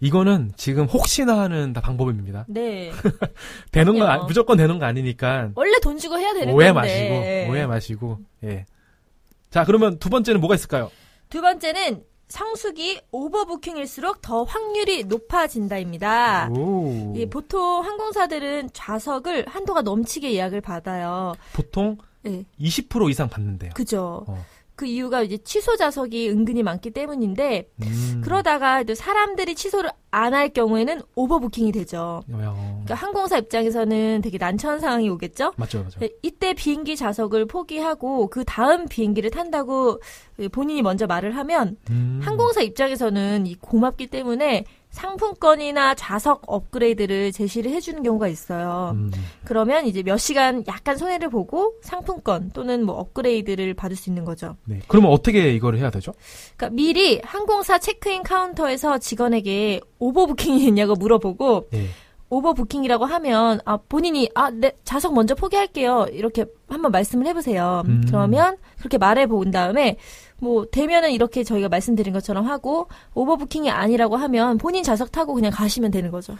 이거는 0.00 0.52
지금 0.56 0.84
혹시나 0.84 1.38
하는 1.40 1.72
다 1.72 1.80
방법입니다. 1.80 2.44
네. 2.48 2.92
되는 3.72 3.92
건 3.94 4.02
그럼요. 4.02 4.22
아- 4.22 4.26
무조건 4.26 4.56
되는 4.58 4.78
거 4.78 4.84
아니니까 4.86 5.50
원래 5.54 5.78
돈 5.80 5.96
주고 5.98 6.18
해야 6.18 6.32
되는 6.34 6.52
오해 6.52 6.72
건데. 6.72 6.80
마시고 6.88 7.14
예. 7.26 7.48
오해 7.50 7.66
마시고 7.66 8.18
예. 8.44 8.66
자 9.50 9.64
그러면 9.64 9.98
두 9.98 10.10
번째는 10.10 10.40
뭐가 10.40 10.54
있을까요? 10.54 10.90
두 11.30 11.40
번째는 11.40 12.04
성수기 12.28 13.00
오버부킹일수록 13.12 14.20
더 14.20 14.42
확률이 14.42 15.04
높아진다입니다. 15.04 16.48
오. 16.50 17.14
예, 17.16 17.26
보통 17.26 17.84
항공사들은 17.84 18.70
좌석을 18.72 19.46
한도가 19.48 19.82
넘치게 19.82 20.32
예약을 20.34 20.60
받아요. 20.60 21.34
보통 21.52 21.96
예. 22.26 22.44
20% 22.60 23.08
이상 23.10 23.28
받는데요. 23.28 23.70
그죠. 23.74 24.24
어. 24.26 24.44
그 24.76 24.84
이유가 24.86 25.22
이제 25.22 25.38
취소 25.38 25.76
좌석이 25.76 26.28
은근히 26.30 26.62
많기 26.62 26.90
때문인데 26.90 27.70
음. 27.82 28.20
그러다가 28.22 28.82
또 28.82 28.94
사람들이 28.94 29.54
취소를 29.54 29.90
안 30.10 30.34
할 30.34 30.48
경우에는 30.50 31.02
오버부킹이 31.14 31.72
되죠. 31.72 32.22
어, 32.30 32.82
그러니까 32.84 32.94
항공사 32.94 33.38
입장에서는 33.38 34.20
되게 34.22 34.38
난처한 34.38 34.80
상황이 34.80 35.08
오겠죠. 35.08 35.52
맞죠, 35.56 35.82
맞죠. 35.82 36.00
네, 36.00 36.10
이때 36.22 36.52
비행기 36.54 36.96
좌석을 36.96 37.46
포기하고 37.46 38.28
그 38.28 38.44
다음 38.44 38.86
비행기를 38.86 39.30
탄다고 39.30 40.00
본인이 40.52 40.82
먼저 40.82 41.06
말을 41.06 41.36
하면 41.36 41.76
음. 41.90 42.20
항공사 42.22 42.60
입장에서는 42.62 43.46
이 43.46 43.54
고맙기 43.56 44.08
때문에 44.08 44.64
상품권이나 44.96 45.94
좌석 45.94 46.42
업그레이드를 46.46 47.30
제시를 47.30 47.70
해주는 47.70 48.02
경우가 48.02 48.28
있어요. 48.28 48.92
음. 48.94 49.12
그러면 49.44 49.84
이제 49.84 50.02
몇 50.02 50.16
시간 50.16 50.64
약간 50.66 50.96
손해를 50.96 51.28
보고 51.28 51.74
상품권 51.82 52.50
또는 52.54 52.82
뭐 52.82 52.96
업그레이드를 52.96 53.74
받을 53.74 53.94
수 53.94 54.08
있는 54.08 54.24
거죠. 54.24 54.56
네. 54.64 54.80
그러면 54.88 55.12
어떻게 55.12 55.52
이거를 55.52 55.78
해야 55.78 55.90
되죠? 55.90 56.14
그러니까 56.56 56.74
미리 56.74 57.20
항공사 57.22 57.78
체크인 57.78 58.22
카운터에서 58.22 58.96
직원에게 58.96 59.82
overbooking이 59.98 60.64
있냐고 60.66 60.94
물어보고 60.94 61.68
예. 61.74 61.88
overbooking이라고 62.28 63.04
하면 63.04 63.60
아 63.64 63.76
본인이 63.76 64.28
아 64.34 64.47
네 64.47 64.72
좌석 64.84 65.14
먼저 65.14 65.34
포기할게요 65.34 66.06
이렇게 66.12 66.44
한번 66.68 66.92
말씀을 66.92 67.26
해보세요. 67.26 67.82
음. 67.86 68.04
그러면 68.06 68.56
그렇게 68.78 68.98
말해 68.98 69.26
본 69.26 69.50
다음에 69.50 69.96
뭐 70.38 70.66
되면은 70.70 71.12
이렇게 71.12 71.44
저희가 71.44 71.68
말씀드린 71.68 72.12
것처럼 72.12 72.46
하고 72.46 72.88
오버부킹이 73.14 73.70
아니라고 73.70 74.16
하면 74.16 74.58
본인 74.58 74.82
좌석 74.82 75.12
타고 75.12 75.34
그냥 75.34 75.52
가시면 75.52 75.90
되는 75.90 76.10
거죠. 76.10 76.36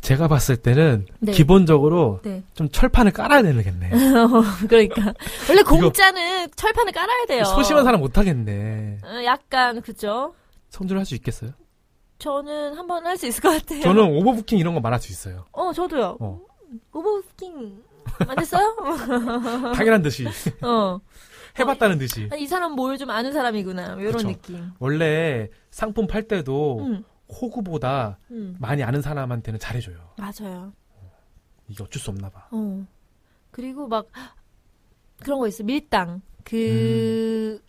제가 0.00 0.26
봤을 0.26 0.56
때는 0.56 1.06
네. 1.20 1.30
기본적으로 1.30 2.20
네. 2.24 2.42
좀 2.54 2.68
철판을 2.68 3.12
깔아야 3.12 3.42
되겠네. 3.42 3.90
그러니까 4.68 5.14
원래 5.48 5.62
공짜는 5.62 6.48
철판을 6.56 6.92
깔아야 6.92 7.26
돼요. 7.26 7.44
소심한 7.44 7.84
사람 7.84 8.00
못 8.00 8.18
하겠네. 8.18 8.98
어, 9.04 9.24
약간 9.24 9.80
그죠. 9.80 10.34
성질을 10.70 10.98
할수 10.98 11.14
있겠어요? 11.14 11.52
저는 12.22 12.74
한 12.74 12.86
번 12.86 13.04
할 13.06 13.16
수 13.16 13.26
있을 13.26 13.42
것 13.42 13.50
같아요. 13.50 13.82
저는 13.82 14.02
오버부킹 14.16 14.58
이런 14.58 14.74
거 14.74 14.80
말할 14.80 15.00
수 15.00 15.10
있어요. 15.10 15.44
어 15.52 15.72
저도요. 15.72 16.16
어. 16.20 16.40
오버부킹 16.92 17.82
안 18.28 18.38
했어요? 18.38 18.76
당연한 19.74 20.02
듯이 20.02 20.26
어. 20.62 21.00
해봤다는 21.58 21.98
듯이. 21.98 22.28
아니, 22.32 22.42
이 22.42 22.46
사람 22.46 22.72
뭘 22.72 22.96
좀 22.96 23.10
아는 23.10 23.32
사람이구나. 23.32 23.96
이런 24.00 24.12
그쵸. 24.12 24.28
느낌. 24.28 24.70
원래 24.78 25.48
상품 25.70 26.06
팔 26.06 26.22
때도 26.28 26.78
음, 26.80 27.04
호구보다 27.28 28.18
음, 28.30 28.56
많이 28.60 28.82
아는 28.82 29.02
사람한테는 29.02 29.58
잘해줘요. 29.60 30.14
맞아요. 30.16 30.72
이게 31.68 31.82
어쩔 31.82 32.00
수 32.00 32.10
없나 32.10 32.30
봐. 32.30 32.46
어. 32.52 32.86
그리고 33.50 33.86
막 33.88 34.06
그런 35.22 35.38
거 35.40 35.48
있어. 35.48 35.62
밀당. 35.64 36.22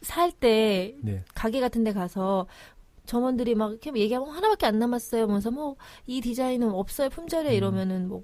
그살때 0.03 0.95
네. 1.01 1.23
가게 1.35 1.59
같은 1.59 1.83
데 1.83 1.91
가서 1.93 2.47
점원들이 3.05 3.55
막 3.55 3.71
이렇게 3.71 3.91
얘기하면 3.95 4.29
하나밖에 4.29 4.65
안 4.65 4.79
남았어요. 4.79 5.23
하면서 5.23 5.51
뭐 5.51 5.75
이 6.07 6.21
디자인은 6.21 6.71
없어요. 6.71 7.09
품절에 7.09 7.49
음. 7.51 7.53
이러면은 7.55 8.07
뭐 8.07 8.23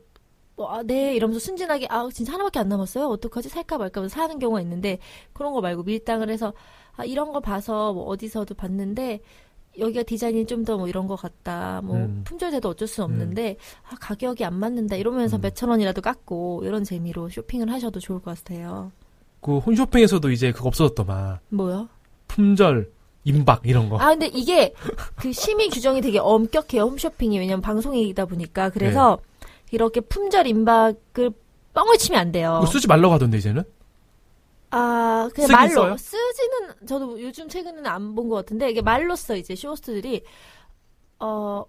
뭐, 0.55 0.69
아, 0.73 0.83
네, 0.83 1.15
이러면서 1.15 1.39
순진하게, 1.39 1.87
아, 1.89 2.09
진짜 2.13 2.33
하나밖에 2.33 2.59
안 2.59 2.67
남았어요? 2.67 3.05
어떡하지? 3.07 3.47
살까 3.47 3.77
말까 3.77 4.01
하면서 4.01 4.13
사는 4.13 4.37
경우가 4.39 4.59
있는데, 4.59 4.99
그런 5.31 5.53
거 5.53 5.61
말고 5.61 5.83
밀당을 5.83 6.29
해서, 6.29 6.53
아, 6.97 7.05
이런 7.05 7.31
거 7.31 7.39
봐서 7.39 7.93
뭐 7.93 8.03
어디서도 8.07 8.55
봤는데, 8.55 9.21
여기가 9.77 10.03
디자인이 10.03 10.45
좀 10.47 10.65
더 10.65 10.77
뭐 10.77 10.89
이런 10.89 11.07
거 11.07 11.15
같다. 11.15 11.79
뭐, 11.85 11.95
음. 11.95 12.23
품절돼도 12.25 12.67
어쩔 12.67 12.89
수 12.89 13.03
없는데, 13.05 13.55
아, 13.89 13.95
가격이 14.01 14.43
안 14.43 14.53
맞는다. 14.55 14.97
이러면서 14.97 15.37
음. 15.37 15.41
몇천 15.43 15.69
원이라도 15.69 16.01
깎고, 16.01 16.63
이런 16.65 16.83
재미로 16.83 17.29
쇼핑을 17.29 17.71
하셔도 17.71 18.01
좋을 18.01 18.19
것 18.21 18.37
같아요. 18.37 18.91
그 19.39 19.59
홈쇼핑에서도 19.59 20.29
이제 20.31 20.51
그거 20.51 20.67
없어졌더만 20.67 21.39
뭐요? 21.49 21.87
품절 22.27 22.91
임박 23.23 23.61
이런 23.65 23.89
거. 23.89 23.97
아, 23.97 24.09
근데 24.09 24.27
이게 24.27 24.73
그 25.15 25.31
심의 25.31 25.69
규정이 25.69 26.01
되게 26.01 26.19
엄격해요. 26.19 26.83
홈쇼핑이. 26.83 27.37
왜냐면 27.39 27.61
방송이다 27.61 28.25
보니까. 28.25 28.69
그래서 28.69 29.19
이렇게 29.71 29.99
품절 30.01 30.47
임박을 30.47 31.31
뻥을 31.73 31.97
치면 31.97 32.19
안 32.19 32.31
돼요. 32.31 32.63
쓰지 32.71 32.87
말라고 32.87 33.13
하던데 33.13 33.37
이제는. 33.37 33.63
아, 34.71 35.29
그냥 35.33 35.49
말로. 35.51 35.69
써요? 35.69 35.97
쓰지는, 35.97 36.87
저도 36.87 37.21
요즘 37.21 37.49
최근에는 37.49 37.87
안 37.87 38.13
본 38.15 38.29
것 38.29 38.35
같은데, 38.35 38.69
이게 38.69 38.81
말로 38.83 39.15
써, 39.15 39.35
이제, 39.35 39.55
쇼호스트들이. 39.55 40.21
어, 41.19 41.65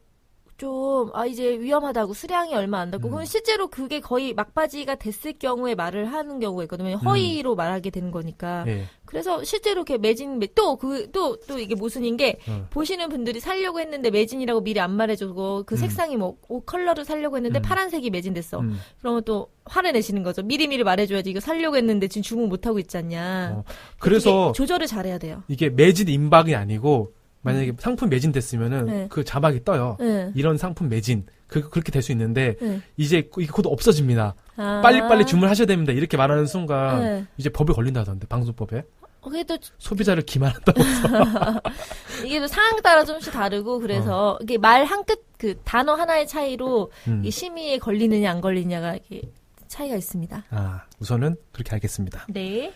좀, 0.60 1.08
아, 1.14 1.24
이제 1.24 1.58
위험하다고, 1.58 2.12
수량이 2.12 2.54
얼마 2.54 2.80
안 2.80 2.90
되고, 2.90 3.08
음. 3.08 3.12
그럼 3.12 3.24
실제로 3.24 3.68
그게 3.68 3.98
거의 3.98 4.34
막바지가 4.34 4.96
됐을 4.96 5.32
경우에 5.38 5.74
말을 5.74 6.12
하는 6.12 6.38
경우가 6.38 6.64
있거든요. 6.64 6.96
허위로 6.96 7.54
말하게 7.54 7.88
되는 7.88 8.10
거니까. 8.10 8.64
예. 8.66 8.84
그래서 9.06 9.42
실제로 9.42 9.78
이렇게 9.80 9.96
매진, 9.96 10.38
매- 10.38 10.48
또, 10.54 10.76
그, 10.76 11.10
또, 11.12 11.40
또 11.48 11.58
이게 11.58 11.74
모순인 11.74 12.18
게, 12.18 12.38
어. 12.46 12.66
보시는 12.68 13.08
분들이 13.08 13.40
살려고 13.40 13.80
했는데 13.80 14.10
매진이라고 14.10 14.60
미리 14.60 14.80
안 14.80 14.90
말해주고, 14.96 15.62
그 15.64 15.76
음. 15.76 15.76
색상이 15.78 16.18
뭐, 16.18 16.36
옷 16.48 16.66
컬러를 16.66 17.06
살려고 17.06 17.36
했는데 17.38 17.58
음. 17.58 17.62
파란색이 17.62 18.10
매진됐어. 18.10 18.60
음. 18.60 18.78
그러면 18.98 19.22
또 19.24 19.48
화를 19.64 19.92
내시는 19.92 20.22
거죠. 20.22 20.42
미리미리 20.42 20.84
말해줘야지. 20.84 21.30
이거 21.30 21.40
살려고 21.40 21.78
했는데 21.78 22.06
지금 22.06 22.22
주문 22.22 22.50
못하고 22.50 22.78
있지 22.78 22.98
않냐. 22.98 23.54
어, 23.56 23.64
그래서 23.98 24.52
조절을 24.52 24.86
잘해야 24.86 25.16
돼요. 25.16 25.42
이게 25.48 25.70
매진 25.70 26.06
임박이 26.08 26.54
아니고 26.54 27.12
만약에 27.42 27.72
상품 27.78 28.08
매진됐으면은 28.10 28.78
음. 28.80 28.86
네. 28.86 29.06
그 29.10 29.24
자막이 29.24 29.64
떠요. 29.64 29.96
네. 30.00 30.30
이런 30.34 30.58
상품 30.58 30.88
매진 30.88 31.26
그 31.46 31.68
그렇게 31.68 31.90
될 31.90 32.02
수 32.02 32.12
있는데 32.12 32.56
네. 32.60 32.80
이제 32.96 33.28
이게 33.38 33.50
곧 33.50 33.66
없어집니다. 33.66 34.34
아. 34.56 34.80
빨리빨리 34.82 35.26
주문하셔야 35.26 35.66
됩니다. 35.66 35.92
이렇게 35.92 36.16
말하는 36.16 36.46
순간 36.46 37.00
네. 37.02 37.26
이제 37.38 37.48
법에 37.48 37.72
걸린다던데 37.72 38.26
방송법에 38.26 38.84
어, 39.22 39.30
또 39.46 39.58
소비자를 39.78 40.22
기만한다고. 40.22 40.80
이게 42.24 42.40
또 42.40 42.46
상황 42.46 42.80
따라 42.82 43.04
조금씩 43.04 43.32
다르고 43.32 43.78
그래서 43.80 44.38
이게 44.42 44.58
말 44.58 44.84
한 44.84 45.04
끝 45.04 45.20
그 45.40 45.56
단어 45.64 45.94
하나의 45.94 46.26
차이로 46.28 46.92
음. 47.08 47.22
이 47.24 47.30
심의에 47.30 47.78
걸리느냐 47.78 48.30
안 48.30 48.42
걸리냐가 48.42 48.96
이게 48.96 49.22
차이가 49.68 49.96
있습니다. 49.96 50.44
아 50.50 50.82
우선은 50.98 51.36
그렇게 51.52 51.72
알겠습니다. 51.72 52.26
네. 52.28 52.72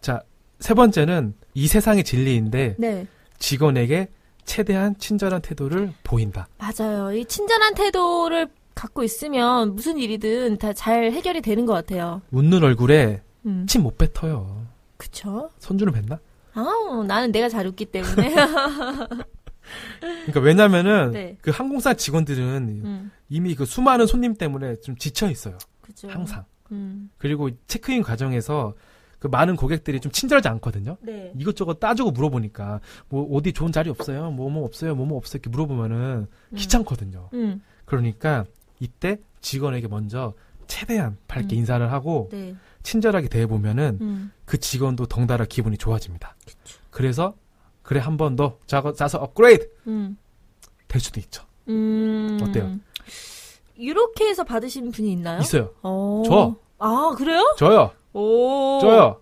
자 0.00 0.20
세 0.58 0.74
번째는 0.74 1.34
이 1.54 1.68
세상의 1.68 2.02
진리인데 2.02 2.74
네. 2.78 3.06
직원에게 3.38 4.08
최대한 4.44 4.96
친절한 4.98 5.42
태도를 5.42 5.92
보인다. 6.04 6.48
맞아요. 6.58 7.12
이 7.12 7.24
친절한 7.24 7.74
태도를 7.74 8.48
갖고 8.74 9.02
있으면 9.02 9.74
무슨 9.74 9.98
일이든 9.98 10.58
다 10.58 10.72
잘 10.72 11.10
해결이 11.12 11.40
되는 11.42 11.66
것 11.66 11.72
같아요. 11.72 12.22
웃는 12.30 12.62
얼굴에 12.62 13.22
음. 13.46 13.66
침못 13.68 13.98
뱉어요. 13.98 14.66
그쵸? 14.96 15.50
손주는 15.58 15.92
뱉나? 15.92 16.18
아우, 16.54 17.04
나는 17.04 17.30
내가 17.32 17.48
잘 17.48 17.66
웃기 17.66 17.86
때문에. 17.86 18.34
그러니까 20.00 20.40
왜냐면은 20.40 21.10
네. 21.12 21.36
그 21.40 21.50
항공사 21.50 21.94
직원들은 21.94 22.82
음, 22.84 23.10
이미 23.28 23.54
그 23.54 23.64
수많은 23.64 24.06
손님 24.06 24.34
때문에 24.34 24.76
좀 24.80 24.96
지쳐 24.96 25.30
있어요. 25.30 25.58
그죠. 25.82 26.08
항상. 26.08 26.44
음. 26.72 27.10
그리고 27.18 27.50
체크인 27.66 28.02
과정에서 28.02 28.74
그 29.18 29.26
많은 29.26 29.56
고객들이 29.56 30.00
좀 30.00 30.12
친절하지 30.12 30.48
않거든요. 30.48 30.96
네. 31.00 31.32
이것저것 31.36 31.80
따지고 31.80 32.10
물어보니까 32.12 32.80
뭐 33.08 33.28
어디 33.36 33.52
좋은 33.52 33.72
자리 33.72 33.90
없어요? 33.90 34.30
뭐뭐 34.30 34.64
없어요? 34.64 34.94
뭐뭐 34.94 35.16
없어요? 35.16 35.38
이렇게 35.38 35.50
물어보면은 35.50 36.26
음. 36.50 36.56
귀찮거든요. 36.56 37.28
음. 37.34 37.60
그러니까 37.84 38.44
이때 38.80 39.18
직원에게 39.40 39.88
먼저 39.88 40.34
최대한 40.68 41.16
밝게 41.26 41.56
음. 41.56 41.58
인사를 41.58 41.90
하고 41.90 42.28
네. 42.30 42.54
친절하게 42.82 43.28
대해 43.28 43.46
보면은 43.46 43.98
음. 44.00 44.32
그 44.44 44.58
직원도 44.58 45.06
덩달아 45.06 45.46
기분이 45.46 45.76
좋아집니다. 45.78 46.36
그래서 46.90 47.34
그래 47.82 48.00
한 48.00 48.16
번 48.16 48.36
더 48.36 48.58
자서 48.66 48.92
자서 48.92 49.18
업그레이드 49.18 49.68
음. 49.86 50.16
될 50.86 51.00
수도 51.00 51.18
있죠. 51.20 51.44
음. 51.68 52.38
어때요? 52.42 52.76
이렇게 53.76 54.28
해서 54.28 54.44
받으신 54.44 54.90
분이 54.92 55.10
있나요? 55.12 55.40
있어요. 55.40 55.70
어. 55.82 56.22
저. 56.26 56.56
아, 56.78 57.14
그래요? 57.16 57.42
저요. 57.58 57.90
오. 58.18 58.78
저요. 58.80 59.20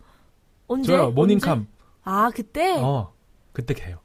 언제? 0.67 0.93
저요. 0.93 1.11
모닝캄. 1.11 1.59
언제? 1.59 1.69
아, 2.05 2.31
그때? 2.35 2.77
어, 2.77 2.87
어. 2.87 3.13
그때 3.53 3.75
개요. 3.75 3.99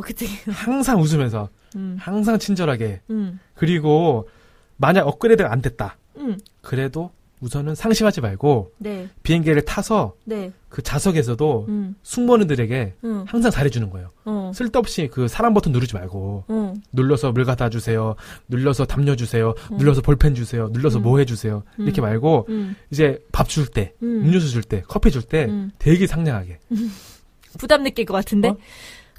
그때. 0.00 0.26
항상 0.50 1.00
웃으면서 1.00 1.48
음. 1.76 1.96
항상 2.00 2.38
친절하게 2.38 3.02
음. 3.10 3.40
그리고 3.54 4.28
만약 4.76 5.06
업그레이드가 5.06 5.52
안 5.52 5.60
됐다. 5.60 5.96
음. 6.16 6.38
그래도 6.62 7.10
우선은 7.40 7.74
상심하지 7.74 8.20
말고 8.20 8.72
네. 8.78 9.08
비행기를 9.22 9.62
타서 9.64 10.14
네. 10.24 10.52
그 10.68 10.82
좌석에서도 10.82 11.66
음. 11.68 11.94
승무원들에게 12.02 12.94
음. 13.04 13.24
항상 13.26 13.50
잘해주는 13.50 13.88
거예요. 13.90 14.10
어. 14.24 14.50
쓸데없이 14.54 15.08
그 15.12 15.28
사람 15.28 15.54
버튼 15.54 15.72
누르지 15.72 15.94
말고 15.94 16.44
어. 16.48 16.74
눌러서 16.92 17.32
물 17.32 17.44
갖다 17.44 17.68
주세요. 17.70 18.16
눌러서 18.48 18.84
담요 18.86 19.16
주세요. 19.16 19.54
음. 19.72 19.76
눌러서 19.78 20.02
볼펜 20.02 20.34
주세요. 20.34 20.68
눌러서 20.72 20.98
음. 20.98 21.02
뭐 21.02 21.18
해주세요. 21.18 21.62
이렇게 21.78 22.00
음. 22.00 22.02
말고 22.02 22.46
음. 22.48 22.76
이제 22.90 23.18
밥 23.32 23.48
줄 23.48 23.66
때, 23.66 23.94
음. 24.02 24.24
음료수 24.26 24.48
줄 24.48 24.62
때, 24.62 24.82
커피 24.86 25.10
줄때 25.10 25.46
음. 25.46 25.70
되게 25.78 26.06
상냥하게. 26.06 26.58
부담 27.58 27.82
느낄 27.82 28.04
것 28.04 28.14
같은데? 28.14 28.48
어? 28.48 28.56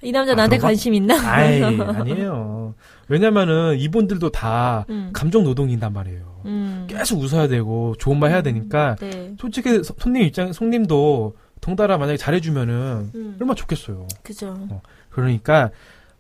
이 0.02 0.12
남자 0.12 0.32
아, 0.34 0.36
나한테 0.36 0.58
그런가? 0.58 0.68
관심 0.68 0.94
있나? 0.94 1.20
아이 1.30 1.62
아니에요. 1.64 2.74
왜냐면은 3.10 3.78
이분들도 3.78 4.30
다 4.32 4.86
음. 4.90 5.10
감정 5.14 5.44
노동인단 5.44 5.92
말이에요. 5.94 6.42
음. 6.46 6.88
계속 6.90 7.20
웃어야 7.20 7.48
되고 7.48 7.96
좋은 7.98 8.18
말 8.20 8.32
해야 8.32 8.42
되니까 8.42 8.96
네. 9.00 9.36
솔직히 9.40 9.84
서- 9.84 9.94
손님 9.98 10.24
입장 10.24 10.54
손님도 10.54 11.36
덩달아 11.60 11.98
만약에 11.98 12.18
잘해주면은 12.18 13.12
음. 13.16 13.38
얼마나 13.40 13.56
좋겠어요. 13.56 14.08
그죠. 14.24 14.82
그러니까 15.10 15.72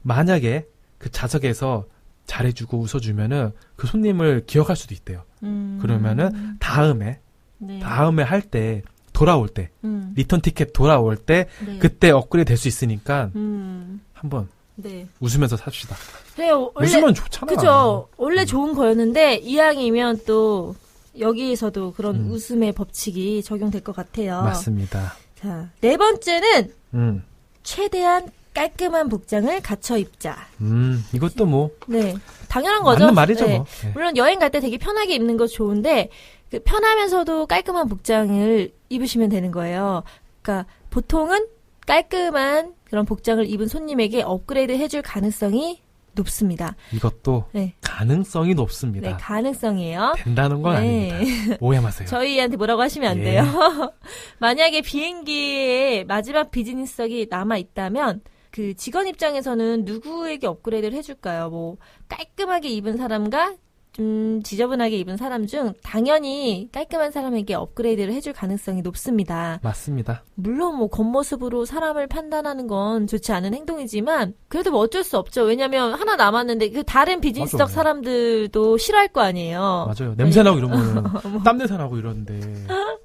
만약에 0.01 0.65
그 0.97 1.09
좌석에서 1.09 1.85
잘해주고 2.25 2.79
웃어주면은 2.79 3.51
그 3.75 3.87
손님을 3.87 4.43
기억할 4.45 4.75
수도 4.75 4.93
있대요. 4.93 5.23
음. 5.43 5.77
그러면은 5.81 6.57
다음에 6.59 7.19
네. 7.59 7.79
다음에 7.79 8.23
할 8.23 8.41
때 8.41 8.81
돌아올 9.13 9.47
때 9.49 9.69
음. 9.83 10.13
return 10.15 10.41
ticket 10.41 10.71
돌아올 10.73 11.17
때 11.17 11.47
네. 11.65 11.77
그때 11.79 12.09
업그레이드 12.09 12.47
될 12.49 12.57
수 12.57 12.67
있으니까 12.67 13.31
음. 13.35 14.01
한번 14.13 14.47
네. 14.81 15.07
웃으면서 15.19 15.57
삽시다. 15.57 15.95
그래요. 16.35 16.71
원래 16.73 16.87
웃으면 16.87 17.13
좋잖아. 17.13 17.45
그죠. 17.53 18.07
원래 18.17 18.45
좋은 18.45 18.73
거였는데 18.73 19.35
이왕이면 19.37 20.21
또 20.25 20.75
여기에서도 21.19 21.93
그런 21.93 22.15
음. 22.15 22.31
웃음의 22.31 22.71
법칙이 22.73 23.43
적용될 23.43 23.83
것 23.83 23.95
같아요. 23.95 24.41
맞습니다. 24.43 25.13
자, 25.41 25.69
네 25.81 25.97
번째는 25.97 26.73
음, 26.93 27.23
최대한 27.63 28.29
깔끔한 28.53 29.09
복장을 29.09 29.61
갖춰 29.61 29.97
입자. 29.97 30.37
음, 30.61 31.03
이것도 31.13 31.45
뭐 31.45 31.69
네. 31.87 32.15
당연한 32.47 32.83
거죠. 32.83 33.01
맞는 33.01 33.15
말이죠. 33.15 33.45
네. 33.47 33.57
뭐. 33.57 33.65
네. 33.83 33.91
물론 33.93 34.17
여행 34.17 34.39
갈 34.39 34.49
때 34.49 34.59
되게 34.59 34.77
편하게 34.77 35.15
입는 35.15 35.37
거 35.37 35.45
좋은데 35.47 36.09
그 36.51 36.59
편하면서도 36.63 37.45
깔끔한 37.45 37.87
복장을 37.87 38.71
입으시면 38.89 39.29
되는 39.29 39.51
거예요. 39.51 40.03
그러니까 40.41 40.69
보통은 40.89 41.45
깔끔한 41.85 42.73
그런 42.89 43.05
복장을 43.05 43.45
입은 43.45 43.67
손님에게 43.67 44.23
업그레이드 44.23 44.71
해줄 44.73 45.01
가능성이 45.01 45.81
높습니다. 46.13 46.75
이것도 46.91 47.45
네. 47.53 47.75
가능성이 47.81 48.53
높습니다. 48.55 49.11
네, 49.11 49.17
가능성이에요. 49.19 50.15
된다는 50.17 50.61
건 50.61 50.81
네. 50.81 51.11
아닙니다. 51.11 51.57
오해 51.61 51.79
마세요. 51.79 52.07
저희한테 52.09 52.57
뭐라고 52.57 52.81
하시면 52.81 53.11
안 53.11 53.19
예. 53.19 53.23
돼요. 53.23 53.43
만약에 54.39 54.81
비행기에 54.81 56.05
마지막 56.05 56.51
비즈니스석이 56.51 57.27
남아 57.29 57.57
있다면 57.57 58.21
그 58.51 58.73
직원 58.75 59.07
입장에서는 59.07 59.85
누구에게 59.85 60.47
업그레이드를 60.47 60.97
해줄까요? 60.97 61.49
뭐 61.49 61.77
깔끔하게 62.07 62.69
입은 62.69 62.97
사람과 62.97 63.55
좀 63.99 64.41
지저분하게 64.43 64.97
입은 64.99 65.17
사람 65.17 65.45
중 65.45 65.73
당연히 65.83 66.69
깔끔한 66.71 67.11
사람에게 67.11 67.53
업그레이드를 67.53 68.13
해줄 68.13 68.31
가능성이 68.31 68.81
높습니다. 68.81 69.59
맞습니다. 69.61 70.23
물론 70.35 70.77
뭐 70.77 70.87
겉모습으로 70.87 71.65
사람을 71.65 72.07
판단하는 72.07 72.67
건 72.67 73.07
좋지 73.07 73.33
않은 73.33 73.53
행동이지만 73.53 74.35
그래도 74.47 74.71
뭐 74.71 74.79
어쩔 74.79 75.03
수 75.03 75.17
없죠. 75.17 75.43
왜냐면 75.43 75.93
하나 75.95 76.15
남았는데 76.15 76.69
그 76.69 76.83
다른 76.83 77.19
비즈니스석 77.19 77.59
맞아. 77.59 77.73
사람들도 77.73 78.77
싫어할 78.77 79.09
거 79.09 79.19
아니에요. 79.19 79.93
맞아요. 79.93 80.15
냄새 80.15 80.43
나고 80.43 80.59
이러면 80.59 81.03
뭐. 81.03 81.43
땀 81.43 81.57
냄새 81.57 81.75
나고 81.75 81.97
이러는데 81.97 82.39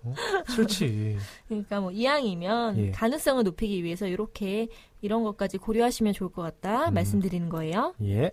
어? 0.05 0.15
싫지. 0.49 1.17
그러니까 1.49 1.81
뭐 1.81 1.91
이왕이면 1.91 2.79
예. 2.79 2.91
가능성을 2.93 3.43
높이기 3.43 3.83
위해서 3.83 4.07
이렇게 4.07 4.69
이런 5.01 5.25
것까지 5.25 5.59
고려하시면 5.59 6.13
좋을 6.13 6.31
것 6.31 6.43
같다 6.43 6.89
음. 6.91 6.95
말씀드리는 6.95 7.49
거예요. 7.49 7.95
예. 8.05 8.31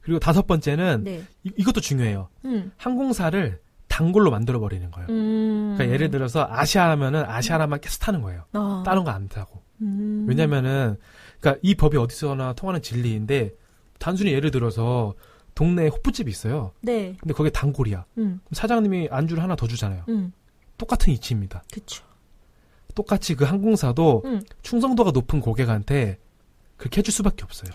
그리고 0.00 0.18
다섯 0.18 0.46
번째는 0.46 1.04
네. 1.04 1.22
이, 1.44 1.62
것도 1.62 1.80
중요해요. 1.80 2.28
음. 2.46 2.72
항공사를 2.76 3.60
단골로 3.88 4.30
만들어 4.30 4.58
버리는 4.60 4.90
거예요. 4.90 5.08
음. 5.10 5.74
그러니까 5.76 5.92
예를 5.94 6.10
들어서 6.10 6.46
아시아 6.48 6.88
하면은 6.90 7.24
아시아나만 7.24 7.80
계속 7.80 7.98
타는 8.00 8.22
거예요. 8.22 8.44
어. 8.54 8.82
다른 8.86 9.04
거 9.04 9.10
안 9.10 9.28
타고. 9.28 9.62
음. 9.82 10.26
왜냐면은 10.28 10.96
그러니까 11.40 11.60
이 11.62 11.74
법이 11.74 11.96
어디서나 11.96 12.52
통하는 12.54 12.80
진리인데 12.82 13.52
단순히 13.98 14.32
예를 14.32 14.50
들어서 14.50 15.14
동네에 15.54 15.88
호프집이 15.88 16.30
있어요. 16.30 16.72
네. 16.80 17.16
근데 17.20 17.34
거기에 17.34 17.50
단골이야. 17.50 18.04
음. 18.18 18.40
사장님이 18.52 19.08
안주를 19.10 19.42
하나 19.42 19.56
더 19.56 19.66
주잖아요. 19.66 20.04
음. 20.08 20.32
똑같은 20.78 21.12
이치입니다. 21.12 21.62
그쵸. 21.72 22.04
똑같이 22.94 23.34
그 23.34 23.44
항공사도 23.44 24.22
음. 24.24 24.42
충성도가 24.62 25.10
높은 25.10 25.40
고객한테 25.40 26.18
그렇게 26.76 26.98
해줄 26.98 27.12
수밖에 27.12 27.44
없어요. 27.44 27.70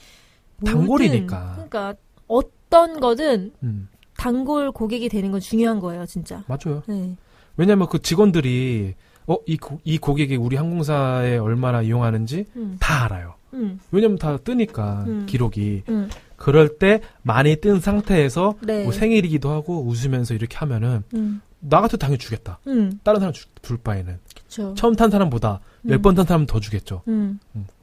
모든- 0.57 0.73
단골이니까. 0.79 1.51
그러니까 1.53 1.95
어떤 2.27 2.99
거든 2.99 3.51
음, 3.63 3.87
단골 4.17 4.71
고객이 4.71 5.09
되는 5.09 5.31
건 5.31 5.39
중요한 5.39 5.79
거예요, 5.79 6.05
진짜. 6.05 6.43
맞아요. 6.47 6.83
네. 6.87 7.15
왜냐면 7.57 7.87
그 7.89 8.01
직원들이 8.01 8.95
어, 9.27 9.37
이, 9.47 9.57
고, 9.57 9.79
이 9.83 9.97
고객이 9.97 10.35
우리 10.35 10.55
항공사에 10.55 11.37
얼마나 11.37 11.81
이용하는지 11.81 12.45
음. 12.55 12.77
다 12.79 13.05
알아요. 13.05 13.33
음. 13.53 13.79
왜냐면 13.91 14.17
다 14.17 14.37
뜨니까 14.37 15.03
음. 15.07 15.25
기록이. 15.27 15.83
음. 15.89 16.09
그럴 16.35 16.77
때 16.77 17.01
많이 17.23 17.55
뜬 17.55 17.79
상태에서 17.79 18.55
네. 18.61 18.83
뭐 18.83 18.91
생일이기도 18.91 19.49
하고 19.49 19.83
웃으면서 19.87 20.33
이렇게 20.33 20.57
하면은 20.57 21.03
음. 21.15 21.41
나 21.59 21.77
같아도 21.81 21.97
당연히 21.97 22.19
주겠다. 22.19 22.59
음. 22.67 22.99
다른 23.03 23.19
사람 23.19 23.33
주, 23.33 23.45
줄 23.61 23.77
바에는 23.77 24.19
그렇죠. 24.35 24.73
처음 24.75 24.95
탄 24.95 25.09
사람보다 25.09 25.61
몇 25.81 26.01
번 26.01 26.13
탄 26.13 26.25
사람 26.25 26.45
더 26.45 26.59
주겠죠. 26.59 27.01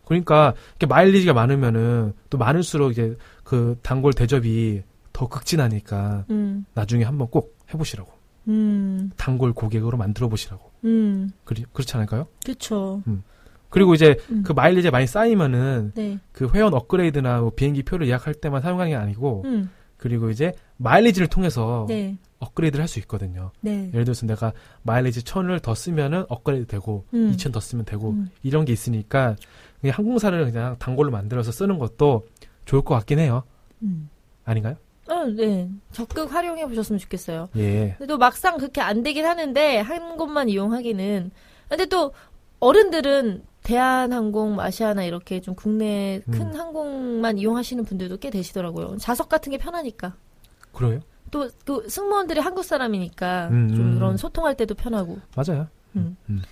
그러니까 0.05 0.55
이렇게 0.73 0.87
마일리지가 0.87 1.33
많으면은 1.33 2.13
또 2.31 2.39
많을수록 2.39 2.93
이제 2.93 3.17
그 3.45 3.79
단골 3.83 4.13
대접이 4.13 4.83
더 5.13 5.29
극진하니까 5.29 6.25
음. 6.31 6.65
나중에 6.75 7.05
한번 7.05 7.29
꼭 7.29 7.57
해보시라고 7.73 8.11
음. 8.49 9.11
단골 9.17 9.53
고객으로 9.53 9.97
만들어 9.99 10.29
보시라고 10.29 10.71
음. 10.85 11.31
그리, 11.45 11.65
그렇지 11.73 11.97
않을까요? 11.97 12.27
그렇죠. 12.45 13.03
그리고 13.69 13.95
이제 13.95 14.17
음. 14.31 14.43
그 14.43 14.53
마일리지 14.53 14.91
많이 14.91 15.07
쌓이면은 15.07 15.93
네. 15.95 16.19
그 16.33 16.49
회원 16.53 16.75
업그레이드나 16.75 17.41
뭐 17.41 17.51
비행기 17.51 17.83
표를 17.85 18.07
예약할 18.09 18.35
때만 18.35 18.61
사용하는 18.63 18.91
게 18.91 18.97
아니고 18.97 19.43
음. 19.47 19.71
그리고 19.97 20.31
이제 20.31 20.53
마일리지를 20.79 21.29
통해서 21.29 21.87
네. 21.89 22.17
업그레이드를 22.41 22.83
할 22.83 22.89
수 22.89 22.99
있거든요. 23.01 23.53
네. 23.61 23.89
예를 23.95 24.05
들어서 24.05 24.27
내가 24.27 24.53
마일리지 24.83 25.23
1000을 25.23 25.63
더 25.63 25.75
쓰면은 25.75 26.25
업그레이드 26.29 26.67
되고 26.67 27.05
음. 27.15 27.33
2000더 27.33 27.61
쓰면 27.61 27.85
되고 27.85 28.11
음. 28.11 28.29
이런 28.43 28.65
게 28.65 28.73
있으니까 28.73 29.37
그냥 29.81 29.97
항공사를 29.97 30.45
그냥 30.51 30.77
단골로 30.79 31.11
만들어서 31.11 31.53
쓰는 31.53 31.79
것도 31.79 32.27
좋을 32.65 32.83
것 32.83 32.95
같긴 32.95 33.19
해요. 33.19 33.45
음. 33.83 34.09
아닌가요? 34.45 34.77
어, 35.09 35.25
네. 35.25 35.69
적극 35.91 36.33
활용해 36.33 36.67
보셨으면 36.67 36.99
좋겠어요. 36.99 37.49
예. 37.57 37.95
근데 37.99 38.07
또 38.07 38.19
막상 38.19 38.57
그렇게 38.57 38.81
안 38.81 39.03
되긴 39.03 39.27
하는데 39.27 39.79
한 39.79 40.17
곳만 40.17 40.49
이용하기는. 40.49 41.31
근데 41.69 41.87
또 41.87 42.13
어른들은 42.61 43.45
대한항공, 43.63 44.61
아시아나 44.61 45.05
이렇게 45.05 45.41
좀 45.41 45.55
국내 45.55 46.21
큰 46.31 46.43
음. 46.43 46.55
항공만 46.55 47.39
이용하시는 47.39 47.85
분들도 47.85 48.19
꽤 48.19 48.31
되시더라고요. 48.31 48.97
좌석 48.99 49.29
같은 49.29 49.51
게 49.51 49.59
편하니까. 49.59 50.15
그래요? 50.73 51.01
또그 51.31 51.89
승무원들이 51.89 52.41
한국 52.41 52.65
사람이니까 52.65 53.49
음, 53.49 53.75
좀 53.75 53.87
음. 53.87 53.95
그런 53.95 54.17
소통할 54.17 54.57
때도 54.57 54.75
편하고. 54.75 55.19
맞아요. 55.35 55.67
음. 55.97 56.17
음. 56.29 56.43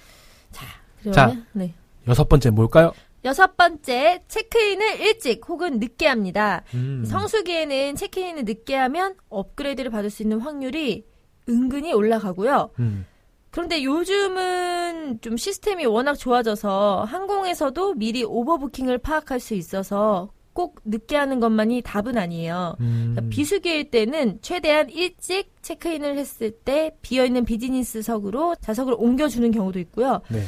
그러면 1.03 1.47
네. 1.53 1.75
여섯 2.09 2.29
번째 2.29 2.51
뭘까요? 2.51 2.93
여섯 3.25 3.57
번째 3.57 4.23
체크인을 4.29 5.01
일찍 5.01 5.47
혹은 5.49 5.79
늦게 5.79 6.07
합니다. 6.07 6.63
음. 6.75 7.05
성수기에는 7.05 7.97
체크인을 7.97 8.45
늦게 8.45 8.75
하면 8.75 9.15
업그레이드를 9.29 9.91
받을 9.91 10.11
수 10.11 10.23
있는 10.23 10.41
확률이 10.41 11.05
은근히 11.49 11.93
올라가고요. 11.93 12.71
음. 12.79 13.07
그런데 13.51 13.83
요즘은 13.83 15.21
좀 15.21 15.37
시스템이 15.37 15.85
워낙 15.87 16.15
좋아져서 16.15 17.05
항공에서도 17.05 17.95
미리 17.95 18.23
오버부킹을 18.25 18.99
파악할 18.99 19.41
수 19.41 19.55
있어서 19.55 20.33
꼭 20.53 20.81
늦게 20.85 21.17
하는 21.17 21.41
것만이 21.41 21.83
답은 21.83 22.17
아니에요. 22.17 22.77
음. 22.81 23.13
그러니까 23.13 23.35
비수기일 23.35 23.91
때는 23.91 24.39
최대한 24.41 24.89
일찍 24.91 25.51
체크인을 25.63 26.17
했을 26.17 26.51
때 26.51 26.93
비어있는 27.03 27.45
비즈니스석으로 27.45 28.57
좌석을 28.61 28.95
옮겨주는 28.97 29.51
경우도 29.51 29.79
있고요. 29.81 30.21
네. 30.29 30.41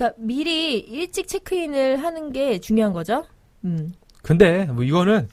그러니까 0.00 0.14
미리 0.18 0.78
일찍 0.78 1.28
체크인을 1.28 2.02
하는 2.02 2.32
게 2.32 2.58
중요한 2.58 2.94
거죠. 2.94 3.26
음. 3.64 3.92
근데 4.22 4.64
뭐 4.64 4.82
이거는 4.82 5.28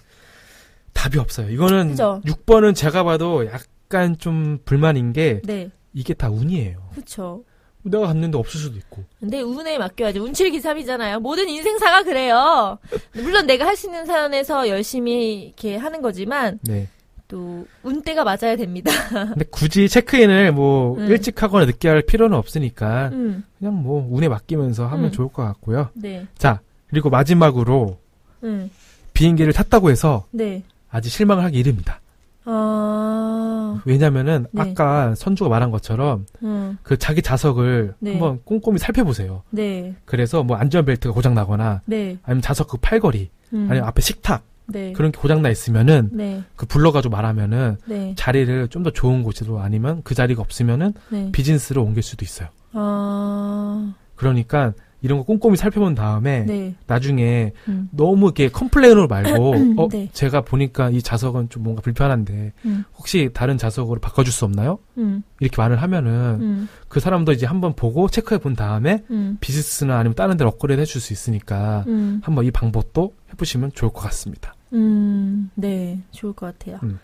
답이 0.92 1.18
없어요. 1.18 1.50
이거는 1.50 1.92
그죠. 1.92 2.22
6번은 2.26 2.76
제가 2.76 3.04
봐도 3.06 3.46
약간 3.46 4.18
좀 4.18 4.60
불만인 4.66 5.14
게 5.14 5.42
네. 5.46 5.72
이게 5.94 6.14
다 6.14 6.30
운이에요. 6.30 6.90
그렇죠. 6.92 7.46
내가 7.84 8.08
갔는데 8.08 8.38
없을 8.38 8.60
수도 8.60 8.78
있고. 8.78 9.06
근데 9.22 9.40
운에 9.40 9.78
맡겨야지. 9.78 10.20
운칠기삼이잖아요. 10.20 11.22
모든 11.22 11.48
인생사가 11.48 12.04
그래요. 12.04 12.78
물론 13.14 13.48
내가 13.48 13.66
할 13.66 13.78
수 13.78 13.88
있는 13.88 14.06
선에서 14.06 14.68
열심히 14.68 15.44
이렇게 15.44 15.78
하는 15.78 16.02
거지만 16.02 16.60
네. 16.64 16.90
또 17.28 17.66
운때가 17.84 18.24
맞아야 18.24 18.56
됩니다. 18.56 18.92
근데 19.10 19.46
굳이 19.50 19.90
체크인을 19.90 20.52
뭐 20.54 20.98
음. 20.98 21.08
일찍 21.08 21.42
하거나 21.42 21.66
늦게 21.66 21.90
할 21.90 22.02
필요는 22.02 22.38
없으니까 22.38 23.10
음. 23.14 23.44
그냥 23.60 23.76
뭐 23.76 24.08
운에 24.10 24.30
맡기면서 24.30 24.88
하면 24.88 25.06
음. 25.06 25.12
좋을 25.12 25.30
것 25.30 25.44
같고요. 25.44 25.90
네. 25.94 26.26
자, 26.38 26.62
그리고 26.90 27.10
마지막으로 27.10 27.98
음. 28.44 28.70
비행기를 29.14 29.52
탔다고 29.54 29.90
해서 29.90 30.26
네. 30.32 30.64
아직 30.90 31.10
실망을 31.10 31.44
하기 31.46 31.58
이릅니다. 31.58 32.00
아. 32.46 33.82
왜냐면은 33.86 34.46
네. 34.52 34.62
아까 34.62 35.14
선주가 35.16 35.50
말한 35.50 35.70
것처럼 35.72 36.26
음. 36.44 36.78
그 36.82 36.98
자기 36.98 37.22
자석을 37.22 37.96
네. 38.00 38.12
한번 38.12 38.40
꼼꼼히 38.46 38.78
살펴보세요. 38.80 39.44
네. 39.50 39.96
그래서 40.06 40.44
뭐 40.44 40.56
안전벨트가 40.56 41.14
고장 41.14 41.34
나거나 41.34 41.82
네. 41.86 42.18
아니면 42.24 42.42
자석 42.42 42.70
그 42.70 42.78
팔걸이 42.78 43.30
음. 43.54 43.68
아니면 43.70 43.88
앞에 43.88 44.02
식탁 44.02 44.44
네. 44.68 44.92
그런 44.94 45.12
게 45.12 45.20
고장 45.20 45.42
나 45.42 45.50
있으면은 45.50 46.10
네. 46.12 46.44
그 46.56 46.66
불러가지고 46.66 47.12
말하면은 47.12 47.78
네. 47.86 48.14
자리를 48.18 48.68
좀 48.70 48.84
더 48.84 48.92
좋은 48.92 49.24
곳으로 49.24 49.60
아니면 49.60 50.02
그 50.04 50.14
자리가 50.16 50.42
없으면은 50.42 50.94
네. 51.10 51.30
비즈니스로 51.32 51.84
옮길 51.84 52.04
수도 52.04 52.24
있어요. 52.24 52.50
아. 52.74 53.94
그러니까 54.16 54.74
이런 55.02 55.20
거 55.20 55.26
꼼꼼히 55.26 55.58
살펴본 55.58 55.94
다음에 55.94 56.44
네. 56.46 56.76
나중에 56.88 57.54
음. 57.68 57.88
너무 57.92 58.26
이렇게 58.28 58.50
complain으로 58.50 59.08
말고 59.08 59.54
어 59.78 59.88
네. 59.90 60.10
제가 60.12 60.42
보니까 60.42 60.90
이 60.90 61.02
좌석은 61.02 61.50
좀 61.50 61.64
뭔가 61.64 61.82
불편한데 61.82 62.54
음. 62.66 62.84
혹시 62.98 63.30
다른 63.34 63.58
좌석으로 63.58 64.00
바꿔줄 64.00 64.34
수 64.34 64.46
없나요? 64.46 64.80
음. 64.98 65.22
이렇게 65.40 65.56
말을 65.62 65.82
하면은 65.82 66.12
음. 66.42 66.70
그 66.88 67.00
사람도 67.00 67.32
이제 67.32 67.46
한번 67.46 67.74
보고 67.74 68.10
체크해 68.10 68.40
본 68.40 68.56
다음에 68.56 69.04
음. 69.12 69.38
비즈니스나 69.40 69.98
아니면 69.98 70.16
다른 70.16 70.36
데로 70.38 70.50
업그레이드 70.50 70.82
해줄 70.82 71.00
수 71.00 71.14
있으니까 71.14 71.84
음. 71.88 72.22
한번 72.24 72.46
이 72.46 72.52
방법도 72.52 73.14
해보시면 73.34 73.72
좋을 73.74 73.92
것 73.92 74.02
같습니다. 74.02 74.56
음. 74.74 75.50
네. 75.56 76.00
좋을 76.12 76.34
것 76.34 76.58
같아요. 76.58 76.80
음. 76.84 77.00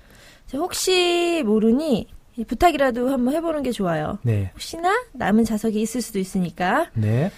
자, 0.48 0.58
혹시 0.58 1.42
모르니 1.46 2.08
이 2.36 2.44
부탁이라도 2.46 3.10
한번 3.10 3.34
해보는 3.34 3.64
게 3.64 3.72
좋아요. 3.72 4.18
네, 4.24 4.50
혹시나 4.54 4.92
남은 5.14 5.46
자석이 5.46 5.80
있을 5.82 6.02
수도 6.02 6.20
있으니까. 6.20 6.90
네, 6.96 7.32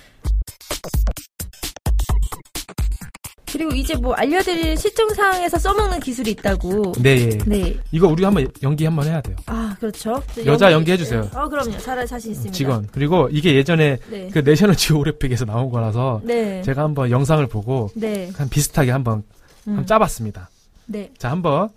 그리고 3.56 3.72
이제 3.72 3.96
뭐 3.96 4.14
알려드릴 4.14 4.76
실정 4.76 5.08
사항에서 5.10 5.58
써먹는 5.58 6.02
기술이 6.02 6.32
있다고. 6.32 6.92
네. 7.00 7.30
예. 7.30 7.30
네. 7.46 7.78
이거 7.92 8.08
우리 8.08 8.26
한번 8.26 8.48
연기 8.64 8.84
한번 8.84 9.08
해야 9.08 9.22
돼요. 9.22 9.38
아, 9.46 9.76
그렇죠. 9.80 10.22
여자 10.46 10.74
연기 10.74 10.92
해주세요. 10.92 11.30
어, 11.34 11.48
그럼요. 11.48 11.78
잘할 11.78 12.06
자신 12.06 12.32
있습니다. 12.32 12.54
직원. 12.54 12.88
그리고 12.92 13.30
이게 13.32 13.56
예전에 13.56 13.98
네. 14.10 14.30
그 14.34 14.40
내셔널 14.40 14.76
지오그래픽에서 14.76 15.46
나온 15.46 15.70
거라서 15.70 16.20
네. 16.26 16.62
제가 16.64 16.84
한번 16.84 17.10
영상을 17.10 17.48
보고 17.48 17.90
네. 17.96 18.30
한 18.36 18.50
비슷하게 18.50 18.92
한번, 18.92 19.20
음. 19.20 19.24
한번 19.65 19.86
짜봤습니다. 19.86 20.49
네. 20.88 21.12
자, 21.17 21.32
한번 21.32 21.69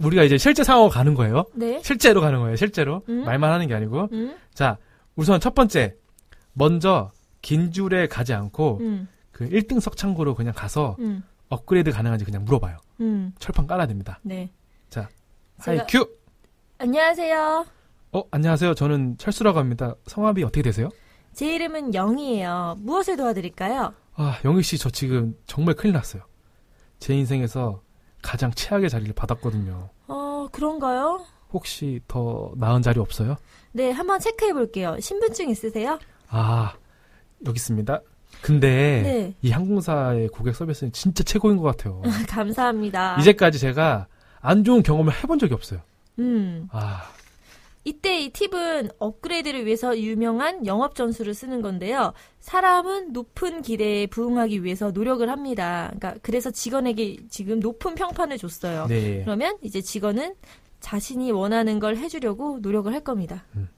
우리가 0.00 0.22
이제 0.24 0.36
실제 0.38 0.62
상황으로 0.62 0.90
가는 0.90 1.14
거예요. 1.14 1.44
네. 1.54 1.80
실제로 1.82 2.20
가는 2.20 2.38
거예요. 2.40 2.56
실제로 2.56 3.02
음. 3.08 3.24
말만 3.24 3.50
하는 3.50 3.66
게 3.66 3.74
아니고. 3.74 4.08
음. 4.12 4.36
자, 4.52 4.76
우선 5.14 5.40
첫 5.40 5.54
번째 5.54 5.94
먼저 6.52 7.10
긴 7.42 7.72
줄에 7.72 8.06
가지 8.08 8.34
않고 8.34 8.78
음. 8.80 9.08
그 9.32 9.48
1등석 9.48 9.96
창구로 9.96 10.34
그냥 10.34 10.52
가서 10.54 10.96
음. 10.98 11.22
업그레이드 11.48 11.90
가능한지 11.90 12.24
그냥 12.24 12.44
물어봐요. 12.44 12.76
음. 13.00 13.32
철판 13.38 13.66
깔아야 13.66 13.86
됩니다. 13.86 14.18
네. 14.22 14.50
자, 14.90 15.08
제가- 15.60 15.78
하이 15.78 15.86
큐. 15.88 16.06
안녕하세요. 16.78 17.66
어, 18.12 18.22
안녕하세요. 18.30 18.74
저는 18.74 19.16
철수라고 19.18 19.58
합니다. 19.58 19.94
성함이 20.06 20.42
어떻게 20.44 20.62
되세요? 20.62 20.90
제 21.32 21.54
이름은 21.54 21.92
영희에요. 21.94 22.76
무엇을 22.80 23.16
도와드릴까요? 23.16 23.92
아, 24.14 24.38
영희 24.44 24.62
씨, 24.62 24.78
저 24.78 24.88
지금 24.90 25.34
정말 25.46 25.74
큰일 25.74 25.92
났어요. 25.94 26.22
제 26.98 27.14
인생에서 27.14 27.82
가장 28.22 28.50
최악의 28.52 28.90
자리를 28.90 29.14
받았거든요. 29.14 29.88
어, 30.08 30.48
그런가요? 30.50 31.24
혹시 31.52 32.00
더 32.08 32.52
나은 32.56 32.82
자리 32.82 32.98
없어요? 32.98 33.36
네, 33.72 33.90
한번 33.90 34.18
체크해 34.18 34.52
볼게요. 34.52 34.96
신분증 35.00 35.48
있으세요? 35.50 35.98
아, 36.28 36.74
여기 37.46 37.56
있습니다. 37.56 38.00
근데 38.42 39.02
네. 39.02 39.34
이 39.42 39.50
항공사의 39.50 40.28
고객 40.28 40.54
서비스는 40.54 40.92
진짜 40.92 41.22
최고인 41.24 41.56
것 41.56 41.62
같아요. 41.64 42.02
감사합니다. 42.28 43.16
이제까지 43.20 43.58
제가 43.58 44.06
안 44.40 44.64
좋은 44.64 44.82
경험을 44.82 45.12
해본 45.22 45.38
적이 45.38 45.54
없어요. 45.54 45.80
음. 46.18 46.68
아, 46.72 47.10
이때 47.86 48.20
이 48.20 48.30
팁은 48.30 48.90
업그레이드를 48.98 49.64
위해서 49.64 49.96
유명한 49.96 50.66
영업 50.66 50.96
전술을 50.96 51.34
쓰는 51.34 51.62
건데요. 51.62 52.14
사람은 52.40 53.12
높은 53.12 53.62
기대에 53.62 54.08
부응하기 54.08 54.64
위해서 54.64 54.90
노력을 54.90 55.26
합니다. 55.30 55.92
그러니까 55.94 56.20
그래서 56.20 56.50
직원에게 56.50 57.18
지금 57.30 57.60
높은 57.60 57.94
평판을 57.94 58.38
줬어요. 58.38 58.86
네. 58.88 59.22
그러면 59.22 59.56
이제 59.62 59.80
직원은 59.80 60.34
자신이 60.80 61.30
원하는 61.30 61.78
걸 61.78 61.96
해주려고 61.96 62.58
노력을 62.60 62.92
할 62.92 63.04
겁니다. 63.04 63.44
음. 63.54 63.68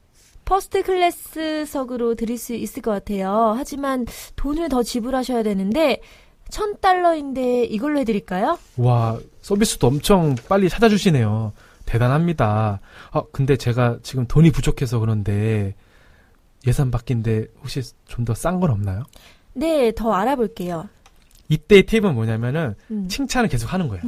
first 0.43 0.81
class석으로 0.81 2.15
드릴 2.15 2.39
수 2.39 2.55
있을 2.55 2.81
것 2.81 2.89
같아요. 2.89 3.53
하지만 3.55 4.07
돈을 4.35 4.69
더 4.69 4.81
지불하셔야 4.81 5.43
되는데 5.43 6.01
천 6.49 6.79
달러인데 6.81 7.65
이걸로 7.65 7.99
해드릴까요? 7.99 8.57
와, 8.77 9.19
서비스도 9.41 9.85
엄청 9.85 10.33
빨리 10.47 10.67
찾아주시네요. 10.67 11.53
대단합니다. 11.93 12.79
아, 13.11 13.23
근데 13.31 13.57
제가 13.57 13.97
지금 14.03 14.27
돈이 14.27 14.51
부족해서 14.51 14.99
그런데 14.99 15.73
예산 16.67 16.91
바뀐데 16.91 17.47
혹시 17.61 17.81
좀 18.05 18.25
더 18.25 18.33
싼 18.33 18.59
건 18.59 18.69
없나요? 18.69 19.03
네, 19.53 19.91
더 19.95 20.13
알아볼게요. 20.13 20.87
이때의 21.49 21.83
팁은 21.87 22.13
뭐냐면은 22.13 22.75
음. 22.91 23.07
칭찬을 23.07 23.49
계속 23.49 23.73
하는 23.73 23.87
거예요. 23.87 24.03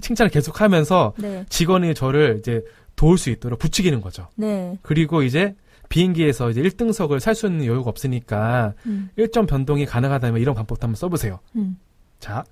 칭찬을 0.00 0.30
계속 0.30 0.60
하면서 0.60 1.14
네, 1.18 1.44
직원이 1.48 1.94
저를 1.94 2.38
이제 2.40 2.60
도울 2.96 3.18
수 3.18 3.30
있도록 3.30 3.60
부추기는 3.60 4.00
거죠. 4.00 4.26
네, 4.34 4.76
그리고 4.82 5.22
이제 5.22 5.54
비행기에서 5.90 6.50
이제 6.50 6.60
1등석을 6.60 7.20
살 7.20 7.36
수 7.36 7.46
있는 7.46 7.66
여유가 7.66 7.88
없으니까 7.90 8.72
음, 8.86 9.10
일정 9.16 9.46
변동이 9.46 9.86
가능하다면 9.86 10.40
이런 10.40 10.56
방법도 10.56 10.84
한번 10.86 10.96
써보세요. 10.96 11.38
음, 11.54 11.76
자. 12.18 12.42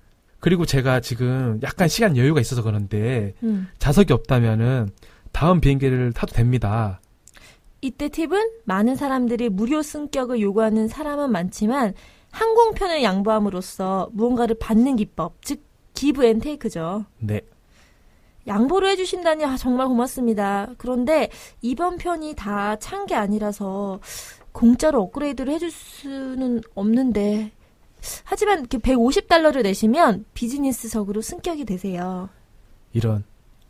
그리고 0.40 0.64
제가 0.66 1.00
지금 1.00 1.61
약간 1.62 1.88
시간 1.88 2.16
여유가 2.16 2.40
있어서 2.40 2.62
그런데 2.62 3.35
음. 3.42 3.68
좌석이 3.79 4.12
없다면은 4.12 4.88
다음 5.33 5.61
비행기를 5.61 6.12
타도 6.12 6.33
됩니다. 6.35 7.00
이때 7.83 8.09
팁은 8.09 8.50
많은 8.64 8.96
사람들이 8.96 9.48
무료 9.48 9.83
승격을 9.83 10.40
요구하는 10.40 10.88
사람은 10.88 11.31
많지만 11.31 11.94
항공편을 12.31 13.03
양보함으로써 13.03 14.11
무언가를 14.12 14.57
받는 14.59 14.96
기법, 14.96 15.42
즉 15.42 15.62
give 15.94 16.25
and 16.25 16.38
take죠. 16.40 17.05
네. 17.18 17.40
양보를 18.46 18.88
해주신다니 18.90 19.44
아, 19.44 19.57
정말 19.57 19.87
고맙습니다. 19.88 20.68
그런데 20.79 21.29
이번 21.61 21.98
편이 21.98 22.35
다 22.37 22.76
찬 22.81 23.07
게 23.07 23.14
아니라서 23.14 24.00
공짜로 24.53 25.03
업그레이드를 25.03 25.53
해줄 25.53 25.70
수는 25.70 26.61
없는데 26.74 27.53
하지만 28.25 28.61
이렇게 28.61 28.79
150달러를 28.79 29.63
내시면 29.63 30.25
비즈니스석으로 30.35 31.21
승격이 31.23 31.65
되세요. 31.65 32.29
이런 32.93 33.25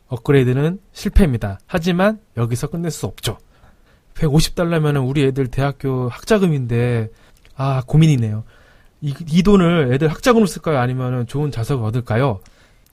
업그레이드는 0.07 0.79
실패입니다. 0.91 1.59
하지만 1.65 2.19
여기서 2.37 2.67
끝낼 2.67 2.91
수 2.91 3.05
없죠. 3.05 3.37
150달러면은 4.15 5.07
우리 5.07 5.23
애들 5.25 5.47
대학교 5.47 6.09
학자금인데 6.09 7.09
아 7.55 7.83
고민이네요. 7.87 8.43
이, 9.01 9.13
이 9.27 9.43
돈을 9.43 9.93
애들 9.93 10.09
학자금으로 10.09 10.45
쓸까요? 10.47 10.79
아니면은 10.79 11.25
좋은 11.27 11.51
좌석을 11.51 11.85
얻을까요? 11.85 12.39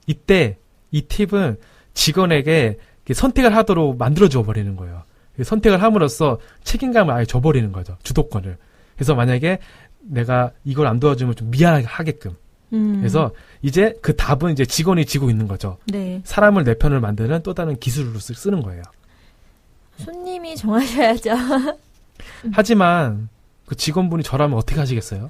이때 0.07 0.57
이 0.91 1.03
팁은 1.03 1.57
직원에게 1.93 2.77
선택을 3.11 3.55
하도록 3.55 3.97
만들어 3.97 4.27
줘 4.29 4.43
버리는 4.43 4.75
거예요. 4.75 5.03
선택을 5.41 5.81
함으로써 5.81 6.39
책임감을 6.63 7.13
아예 7.13 7.25
줘버리는 7.25 7.71
거죠. 7.71 7.97
주도권을. 8.03 8.57
그래서 8.95 9.15
만약에 9.15 9.59
내가 10.01 10.51
이걸 10.65 10.87
안 10.87 10.99
도와주면 10.99 11.35
좀 11.35 11.51
미안하게 11.51 11.85
하게끔. 11.85 12.35
음, 12.73 12.97
그래서 12.99 13.31
이제 13.61 13.95
그 14.01 14.15
답은 14.15 14.51
이제 14.51 14.63
직원이 14.65 15.05
지고 15.05 15.29
있는 15.29 15.47
거죠. 15.47 15.77
네 15.87 16.21
사람을 16.23 16.63
내 16.63 16.75
편을 16.75 16.99
만드는 16.99 17.41
또 17.43 17.53
다른 17.53 17.77
기술로 17.79 18.19
쓰- 18.19 18.33
쓰는 18.33 18.61
거예요. 18.61 18.83
손님이 19.97 20.55
정하셔야죠. 20.55 21.31
하지만 22.53 23.29
그 23.65 23.75
직원분이 23.75 24.23
저라면 24.23 24.57
어떻게 24.57 24.79
하시겠어요? 24.79 25.29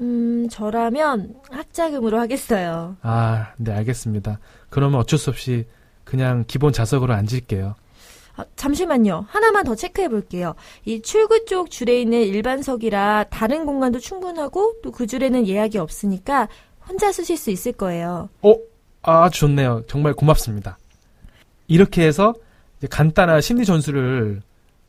음 0.00 0.48
저라면 0.50 1.34
학자금으로 1.50 2.18
하겠어요. 2.20 2.96
아, 3.02 3.52
네, 3.56 3.72
알겠습니다. 3.72 4.38
그러면 4.70 5.00
어쩔 5.00 5.18
수 5.18 5.30
없이 5.30 5.66
그냥 6.04 6.44
기본 6.46 6.72
좌석으로 6.72 7.12
앉을게요. 7.14 7.74
아, 8.38 8.44
잠시만요. 8.56 9.26
하나만 9.28 9.64
더 9.64 9.74
체크해 9.74 10.08
볼게요. 10.08 10.54
이 10.84 11.02
출구 11.02 11.44
쪽 11.44 11.70
줄에 11.70 12.00
있는 12.00 12.22
일반석이라 12.22 13.24
다른 13.30 13.66
공간도 13.66 13.98
충분하고 13.98 14.74
또 14.82 14.90
그 14.92 15.06
줄에는 15.06 15.46
예약이 15.46 15.76
없으니까 15.78 16.48
혼자 16.88 17.12
쓰실 17.12 17.36
수 17.36 17.50
있을 17.50 17.72
거예요. 17.72 18.28
어, 18.42 18.54
아, 19.02 19.28
좋네요. 19.28 19.82
정말 19.86 20.14
고맙습니다. 20.14 20.78
이렇게 21.66 22.06
해서 22.06 22.34
간단한 22.90 23.40
심리 23.40 23.64
전술을 23.64 24.40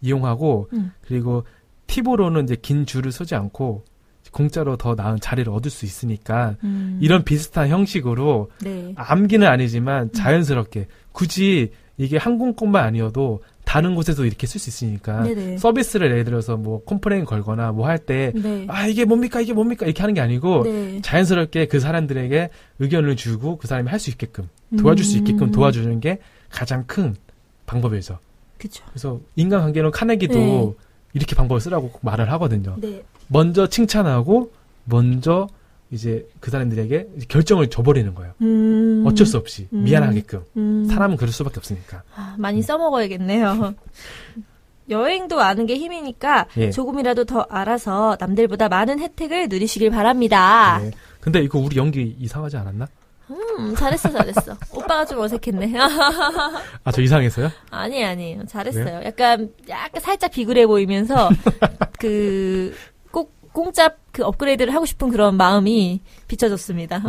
이용하고 0.01 0.69
음. 0.73 0.91
그리고 1.01 1.43
팁으로는 1.87 2.43
이제 2.45 2.55
긴 2.55 2.85
줄을 2.85 3.11
서지 3.11 3.35
않고 3.35 3.83
공짜로 4.31 4.77
더 4.77 4.93
나은 4.95 5.19
자리를 5.19 5.51
얻을 5.51 5.71
수 5.71 5.85
있으니까 5.85 6.55
음, 6.63 6.99
이런 7.01 7.23
비슷한 7.23 7.67
형식으로 7.69 8.51
네. 8.61 8.93
암기는 8.95 9.45
아니지만 9.47 10.11
자연스럽게 10.13 10.87
굳이 11.11 11.71
이게 11.99 12.17
항공권만 12.17 12.83
아니어도 12.83 13.43
다른 13.65 13.93
곳에서 13.93 14.25
이렇게 14.25 14.47
쓸 14.47 14.59
수 14.59 14.69
있으니까 14.69 15.21
네네. 15.23 15.57
서비스를 15.57 16.09
예를 16.09 16.23
들어서 16.23 16.55
뭐 16.55 16.81
complain 16.85 17.25
걸거나 17.25 17.73
뭐 17.73 17.87
할때 17.87 18.31
네. 18.33 18.65
아 18.69 18.87
이게 18.87 19.03
뭡니까 19.03 19.41
이게 19.41 19.51
뭡니까 19.53 19.85
이렇게 19.85 20.01
하는 20.01 20.15
게 20.15 20.21
아니고 20.21 20.63
네. 20.63 21.01
자연스럽게 21.01 21.67
그 21.67 21.79
사람들에게 21.79 22.49
의견을 22.79 23.17
주고 23.17 23.57
그 23.57 23.67
사람이 23.67 23.89
할 23.89 23.99
수 23.99 24.09
있게끔 24.09 24.47
도와줄 24.77 25.03
수 25.05 25.17
있게끔 25.17 25.47
음, 25.47 25.51
도와주는 25.51 25.99
게 25.99 26.19
가장 26.49 26.85
큰 26.87 27.15
방법이죠. 27.65 28.17
그쵸. 28.57 28.81
그래서 28.89 29.19
인간관계는 29.35 29.91
카네기도 29.91 30.33
네. 30.33 30.73
이렇게 31.13 31.35
방법을 31.35 31.59
쓰라고 31.59 31.91
말을 32.01 32.31
하거든요. 32.31 32.77
네. 32.79 33.03
먼저 33.27 33.67
칭찬하고 33.67 34.53
먼저 34.85 35.49
이제 35.91 36.27
그 36.39 36.51
사람들에게 36.51 37.07
결정을 37.27 37.69
줘버리는 37.69 38.13
거예요. 38.13 38.33
음, 38.41 39.03
어쩔 39.07 39.25
수 39.25 39.37
없이 39.37 39.67
음. 39.73 39.83
미안하게끔 39.83 40.43
음, 40.57 40.85
사람은 40.89 41.17
그럴 41.17 41.31
수밖에 41.31 41.55
없으니까. 41.57 42.03
아, 42.15 42.35
많이 42.37 42.61
써먹어야겠네요. 42.61 43.73
여행도 44.89 45.39
아는 45.41 45.65
게 45.67 45.75
힘이니까 45.77 46.47
예. 46.57 46.71
조금이라도 46.71 47.25
더 47.25 47.41
알아서 47.49 48.17
남들보다 48.19 48.69
많은 48.69 48.99
혜택을 48.99 49.47
누리시길 49.47 49.91
바랍니다. 49.91 50.79
네. 50.81 50.91
근데 51.19 51.41
이거 51.41 51.59
우리 51.59 51.77
연기 51.77 52.15
이상하지 52.19 52.57
않았나? 52.57 52.87
음, 53.29 53.75
잘했어, 53.75 54.09
잘했어. 54.09 54.57
오빠가 54.73 55.05
좀 55.05 55.19
어색했네. 55.19 55.73
아 56.83 56.91
저 56.91 57.01
이상했어요? 57.03 57.51
아니, 57.69 58.03
아니에요. 58.03 58.45
잘했어요. 58.47 59.01
약간, 59.05 59.51
약간 59.69 60.01
살짝 60.01 60.31
비굴해 60.31 60.65
보이면서, 60.65 61.29
그, 61.99 62.73
꼭, 62.73 62.88
공짜 63.59 63.89
그 64.13 64.23
업그레이드를 64.23 64.73
하고 64.73 64.85
싶은 64.85 65.09
그런 65.09 65.35
마음이 65.35 65.99
비춰졌습니다. 66.27 67.01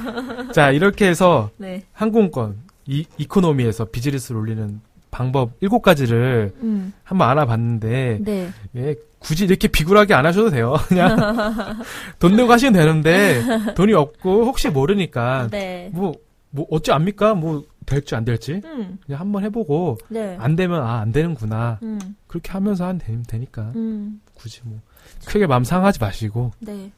자 0.54 0.70
이렇게 0.70 1.06
해서 1.06 1.50
네. 1.58 1.82
항공권 1.92 2.56
이 2.86 3.04
이코노미에서 3.18 3.86
비즈니스를 3.86 4.40
올리는 4.40 4.80
방법 5.10 5.58
7가지를 5.60 6.52
음, 6.62 6.92
한번 7.04 7.28
알아봤는데 7.28 8.20
네. 8.22 8.48
예, 8.76 8.94
굳이 9.18 9.44
이렇게 9.44 9.68
비굴하게 9.68 10.14
안 10.14 10.24
하셔도 10.24 10.48
돼요. 10.50 10.76
그냥 10.88 11.16
돈 12.18 12.36
내고 12.36 12.50
하시면 12.52 12.72
되는데 12.72 13.42
돈이 13.74 13.92
없고 13.92 14.44
혹시 14.46 14.68
모르니까 14.70 15.48
네. 15.50 15.90
뭐, 15.92 16.12
뭐 16.50 16.66
어찌 16.70 16.90
압니까? 16.92 17.34
뭐 17.34 17.64
될지 17.84 18.14
안 18.14 18.24
될지 18.24 18.60
음, 18.64 18.98
그냥 19.04 19.20
한번 19.20 19.44
해보고 19.44 19.98
네. 20.08 20.36
안 20.40 20.56
되면 20.56 20.82
아 20.82 21.00
안 21.00 21.10
되는구나 21.12 21.78
음, 21.82 21.98
그렇게 22.26 22.52
하면서 22.52 22.84
하면 22.84 22.98
되- 22.98 23.22
되니까 23.26 23.72
음, 23.76 24.20
굳이 24.34 24.60
뭐 24.64 24.78
크게 25.26 25.46
마음 25.46 25.64
상하지 25.64 25.98
마시고 26.00 26.52
네. 26.60 26.90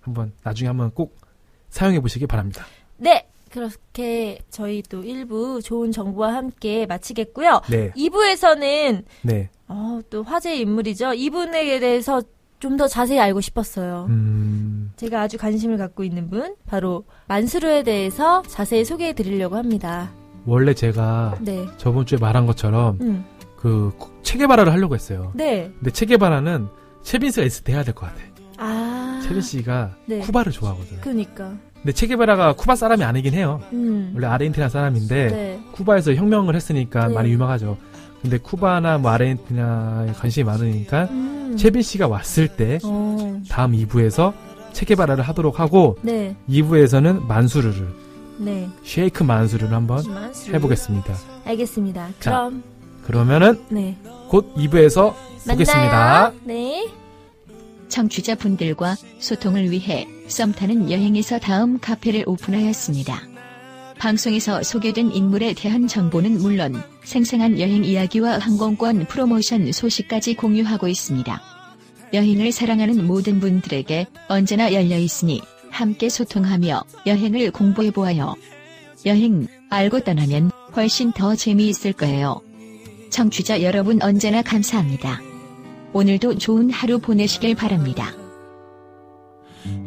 한번 0.00 0.32
나중에 0.42 0.68
한번 0.68 0.90
꼭 0.90 1.16
사용해 1.70 2.00
보시기 2.00 2.26
바랍니다. 2.26 2.64
네. 2.96 3.26
그렇게 3.50 4.38
저희 4.50 4.82
또 4.82 5.02
1부 5.02 5.64
좋은 5.64 5.90
정보와 5.90 6.34
함께 6.34 6.84
마치겠고요. 6.84 7.62
네, 7.70 7.90
2부에서는 7.92 9.04
네, 9.22 9.48
어, 9.68 10.00
또 10.10 10.22
화제의 10.22 10.60
인물이죠. 10.60 11.14
이분에 11.14 11.80
대해서 11.80 12.20
좀 12.60 12.76
더 12.76 12.86
자세히 12.86 13.18
알고 13.20 13.40
싶었어요. 13.40 14.06
음, 14.10 14.92
제가 14.96 15.22
아주 15.22 15.38
관심을 15.38 15.78
갖고 15.78 16.04
있는 16.04 16.28
분, 16.28 16.56
바로 16.66 17.04
만수르에 17.28 17.84
대해서 17.84 18.42
자세히 18.42 18.84
소개해 18.84 19.14
드리려고 19.14 19.56
합니다. 19.56 20.10
원래 20.44 20.74
제가 20.74 21.38
네. 21.40 21.64
저번 21.78 22.04
주에 22.04 22.18
말한 22.18 22.46
것처럼 22.46 22.98
음. 23.00 23.24
그 23.56 23.92
체계바라를 24.24 24.72
하려고 24.72 24.94
했어요. 24.94 25.32
네. 25.34 25.70
근데 25.78 25.90
체계바라는 25.90 26.68
채빈 27.02 27.30
씨가 27.30 27.46
있을 27.46 27.64
때 27.64 27.72
해야 27.72 27.82
될 27.84 27.94
것 27.94 28.06
같아. 28.06 28.18
아. 28.58 29.20
채빈 29.22 29.40
씨가 29.40 29.94
네. 30.06 30.18
쿠바를 30.20 30.52
좋아하거든. 30.52 31.00
그니까. 31.00 31.52
근데 31.74 31.92
체계바라가 31.92 32.54
쿠바 32.54 32.74
사람이 32.74 33.04
아니긴 33.04 33.34
해요. 33.34 33.60
음. 33.72 34.10
원래 34.14 34.26
아르헨티나 34.26 34.68
사람인데 34.68 35.26
네. 35.28 35.60
쿠바에서 35.72 36.14
혁명을 36.14 36.56
했으니까 36.56 37.06
네. 37.08 37.14
많이 37.14 37.30
유명하죠. 37.30 37.76
근데 38.20 38.36
쿠바나 38.38 38.98
뭐 38.98 39.12
아르헨티나에 39.12 40.12
관심이 40.14 40.42
많으니까 40.44 41.04
음. 41.04 41.56
채빈 41.56 41.82
씨가 41.82 42.08
왔을 42.08 42.48
때 42.48 42.78
어. 42.82 43.40
다음 43.48 43.72
2부에서 43.72 44.32
체계바라를 44.72 45.22
하도록 45.24 45.60
하고 45.60 45.96
네. 46.02 46.34
2부에서는 46.48 47.24
만수르를 47.26 47.88
네. 48.38 48.68
쉐이크 48.82 49.22
만수르를 49.22 49.72
한번 49.72 50.02
만수르. 50.12 50.56
해보겠습니다. 50.56 51.14
알겠습니다. 51.44 52.08
자, 52.20 52.30
그럼 52.30 52.62
그러면은 53.08 53.58
네. 53.70 53.96
곧 54.28 54.54
2부에서 54.54 55.14
보겠습니다. 55.48 55.90
만나요. 55.90 56.34
네. 56.44 56.86
청취자분들과 57.88 58.96
소통을 59.18 59.70
위해 59.70 60.06
썸타는 60.28 60.90
여행에서 60.90 61.38
다음 61.38 61.78
카페를 61.78 62.24
오픈하였습니다. 62.26 63.18
방송에서 63.98 64.62
소개된 64.62 65.10
인물에 65.10 65.54
대한 65.54 65.88
정보는 65.88 66.38
물론 66.42 66.82
생생한 67.02 67.58
여행 67.58 67.82
이야기와 67.82 68.36
항공권 68.40 69.06
프로모션 69.06 69.72
소식까지 69.72 70.34
공유하고 70.34 70.86
있습니다. 70.86 71.40
여행을 72.12 72.52
사랑하는 72.52 73.06
모든 73.06 73.40
분들에게 73.40 74.06
언제나 74.28 74.74
열려 74.74 74.98
있으니 74.98 75.40
함께 75.70 76.10
소통하며 76.10 76.84
여행을 77.06 77.52
공부해 77.52 77.90
보아요. 77.90 78.34
여행 79.06 79.46
알고 79.70 80.00
떠나면 80.00 80.50
훨씬 80.76 81.10
더 81.12 81.34
재미있을 81.34 81.94
거예요. 81.94 82.42
청취자 83.10 83.62
여러분 83.62 84.02
언제나 84.02 84.42
감사합니다. 84.42 85.20
오늘도 85.92 86.38
좋은 86.38 86.70
하루 86.70 86.98
보내시길 86.98 87.54
바랍니다. 87.54 88.12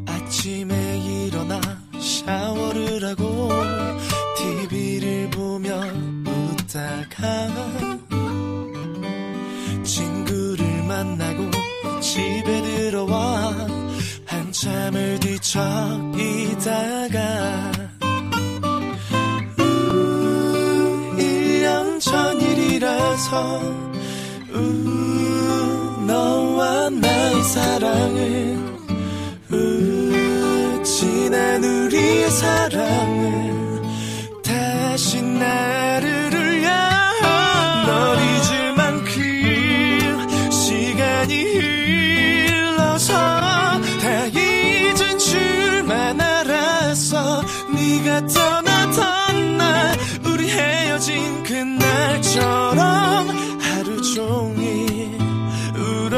아침에 0.05 0.99
일어나 0.99 1.59
샤워를 1.99 3.03
하고 3.05 3.49
TV를 4.37 5.29
보며 5.29 5.81
웃다가 6.25 7.47
친구를 9.83 10.83
만나고 10.83 11.51
집에 11.99 12.61
들어와 12.61 13.53
한참을 14.25 15.19
뒤척이다가 15.19 16.11
우, 24.53 24.57
너와 26.05 26.89
나의 26.89 27.43
사랑은 27.43 28.57
우, 29.51 30.83
지난 30.83 31.63
우리의 31.63 32.29
사랑은 32.31 33.60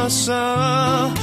울 0.04 1.23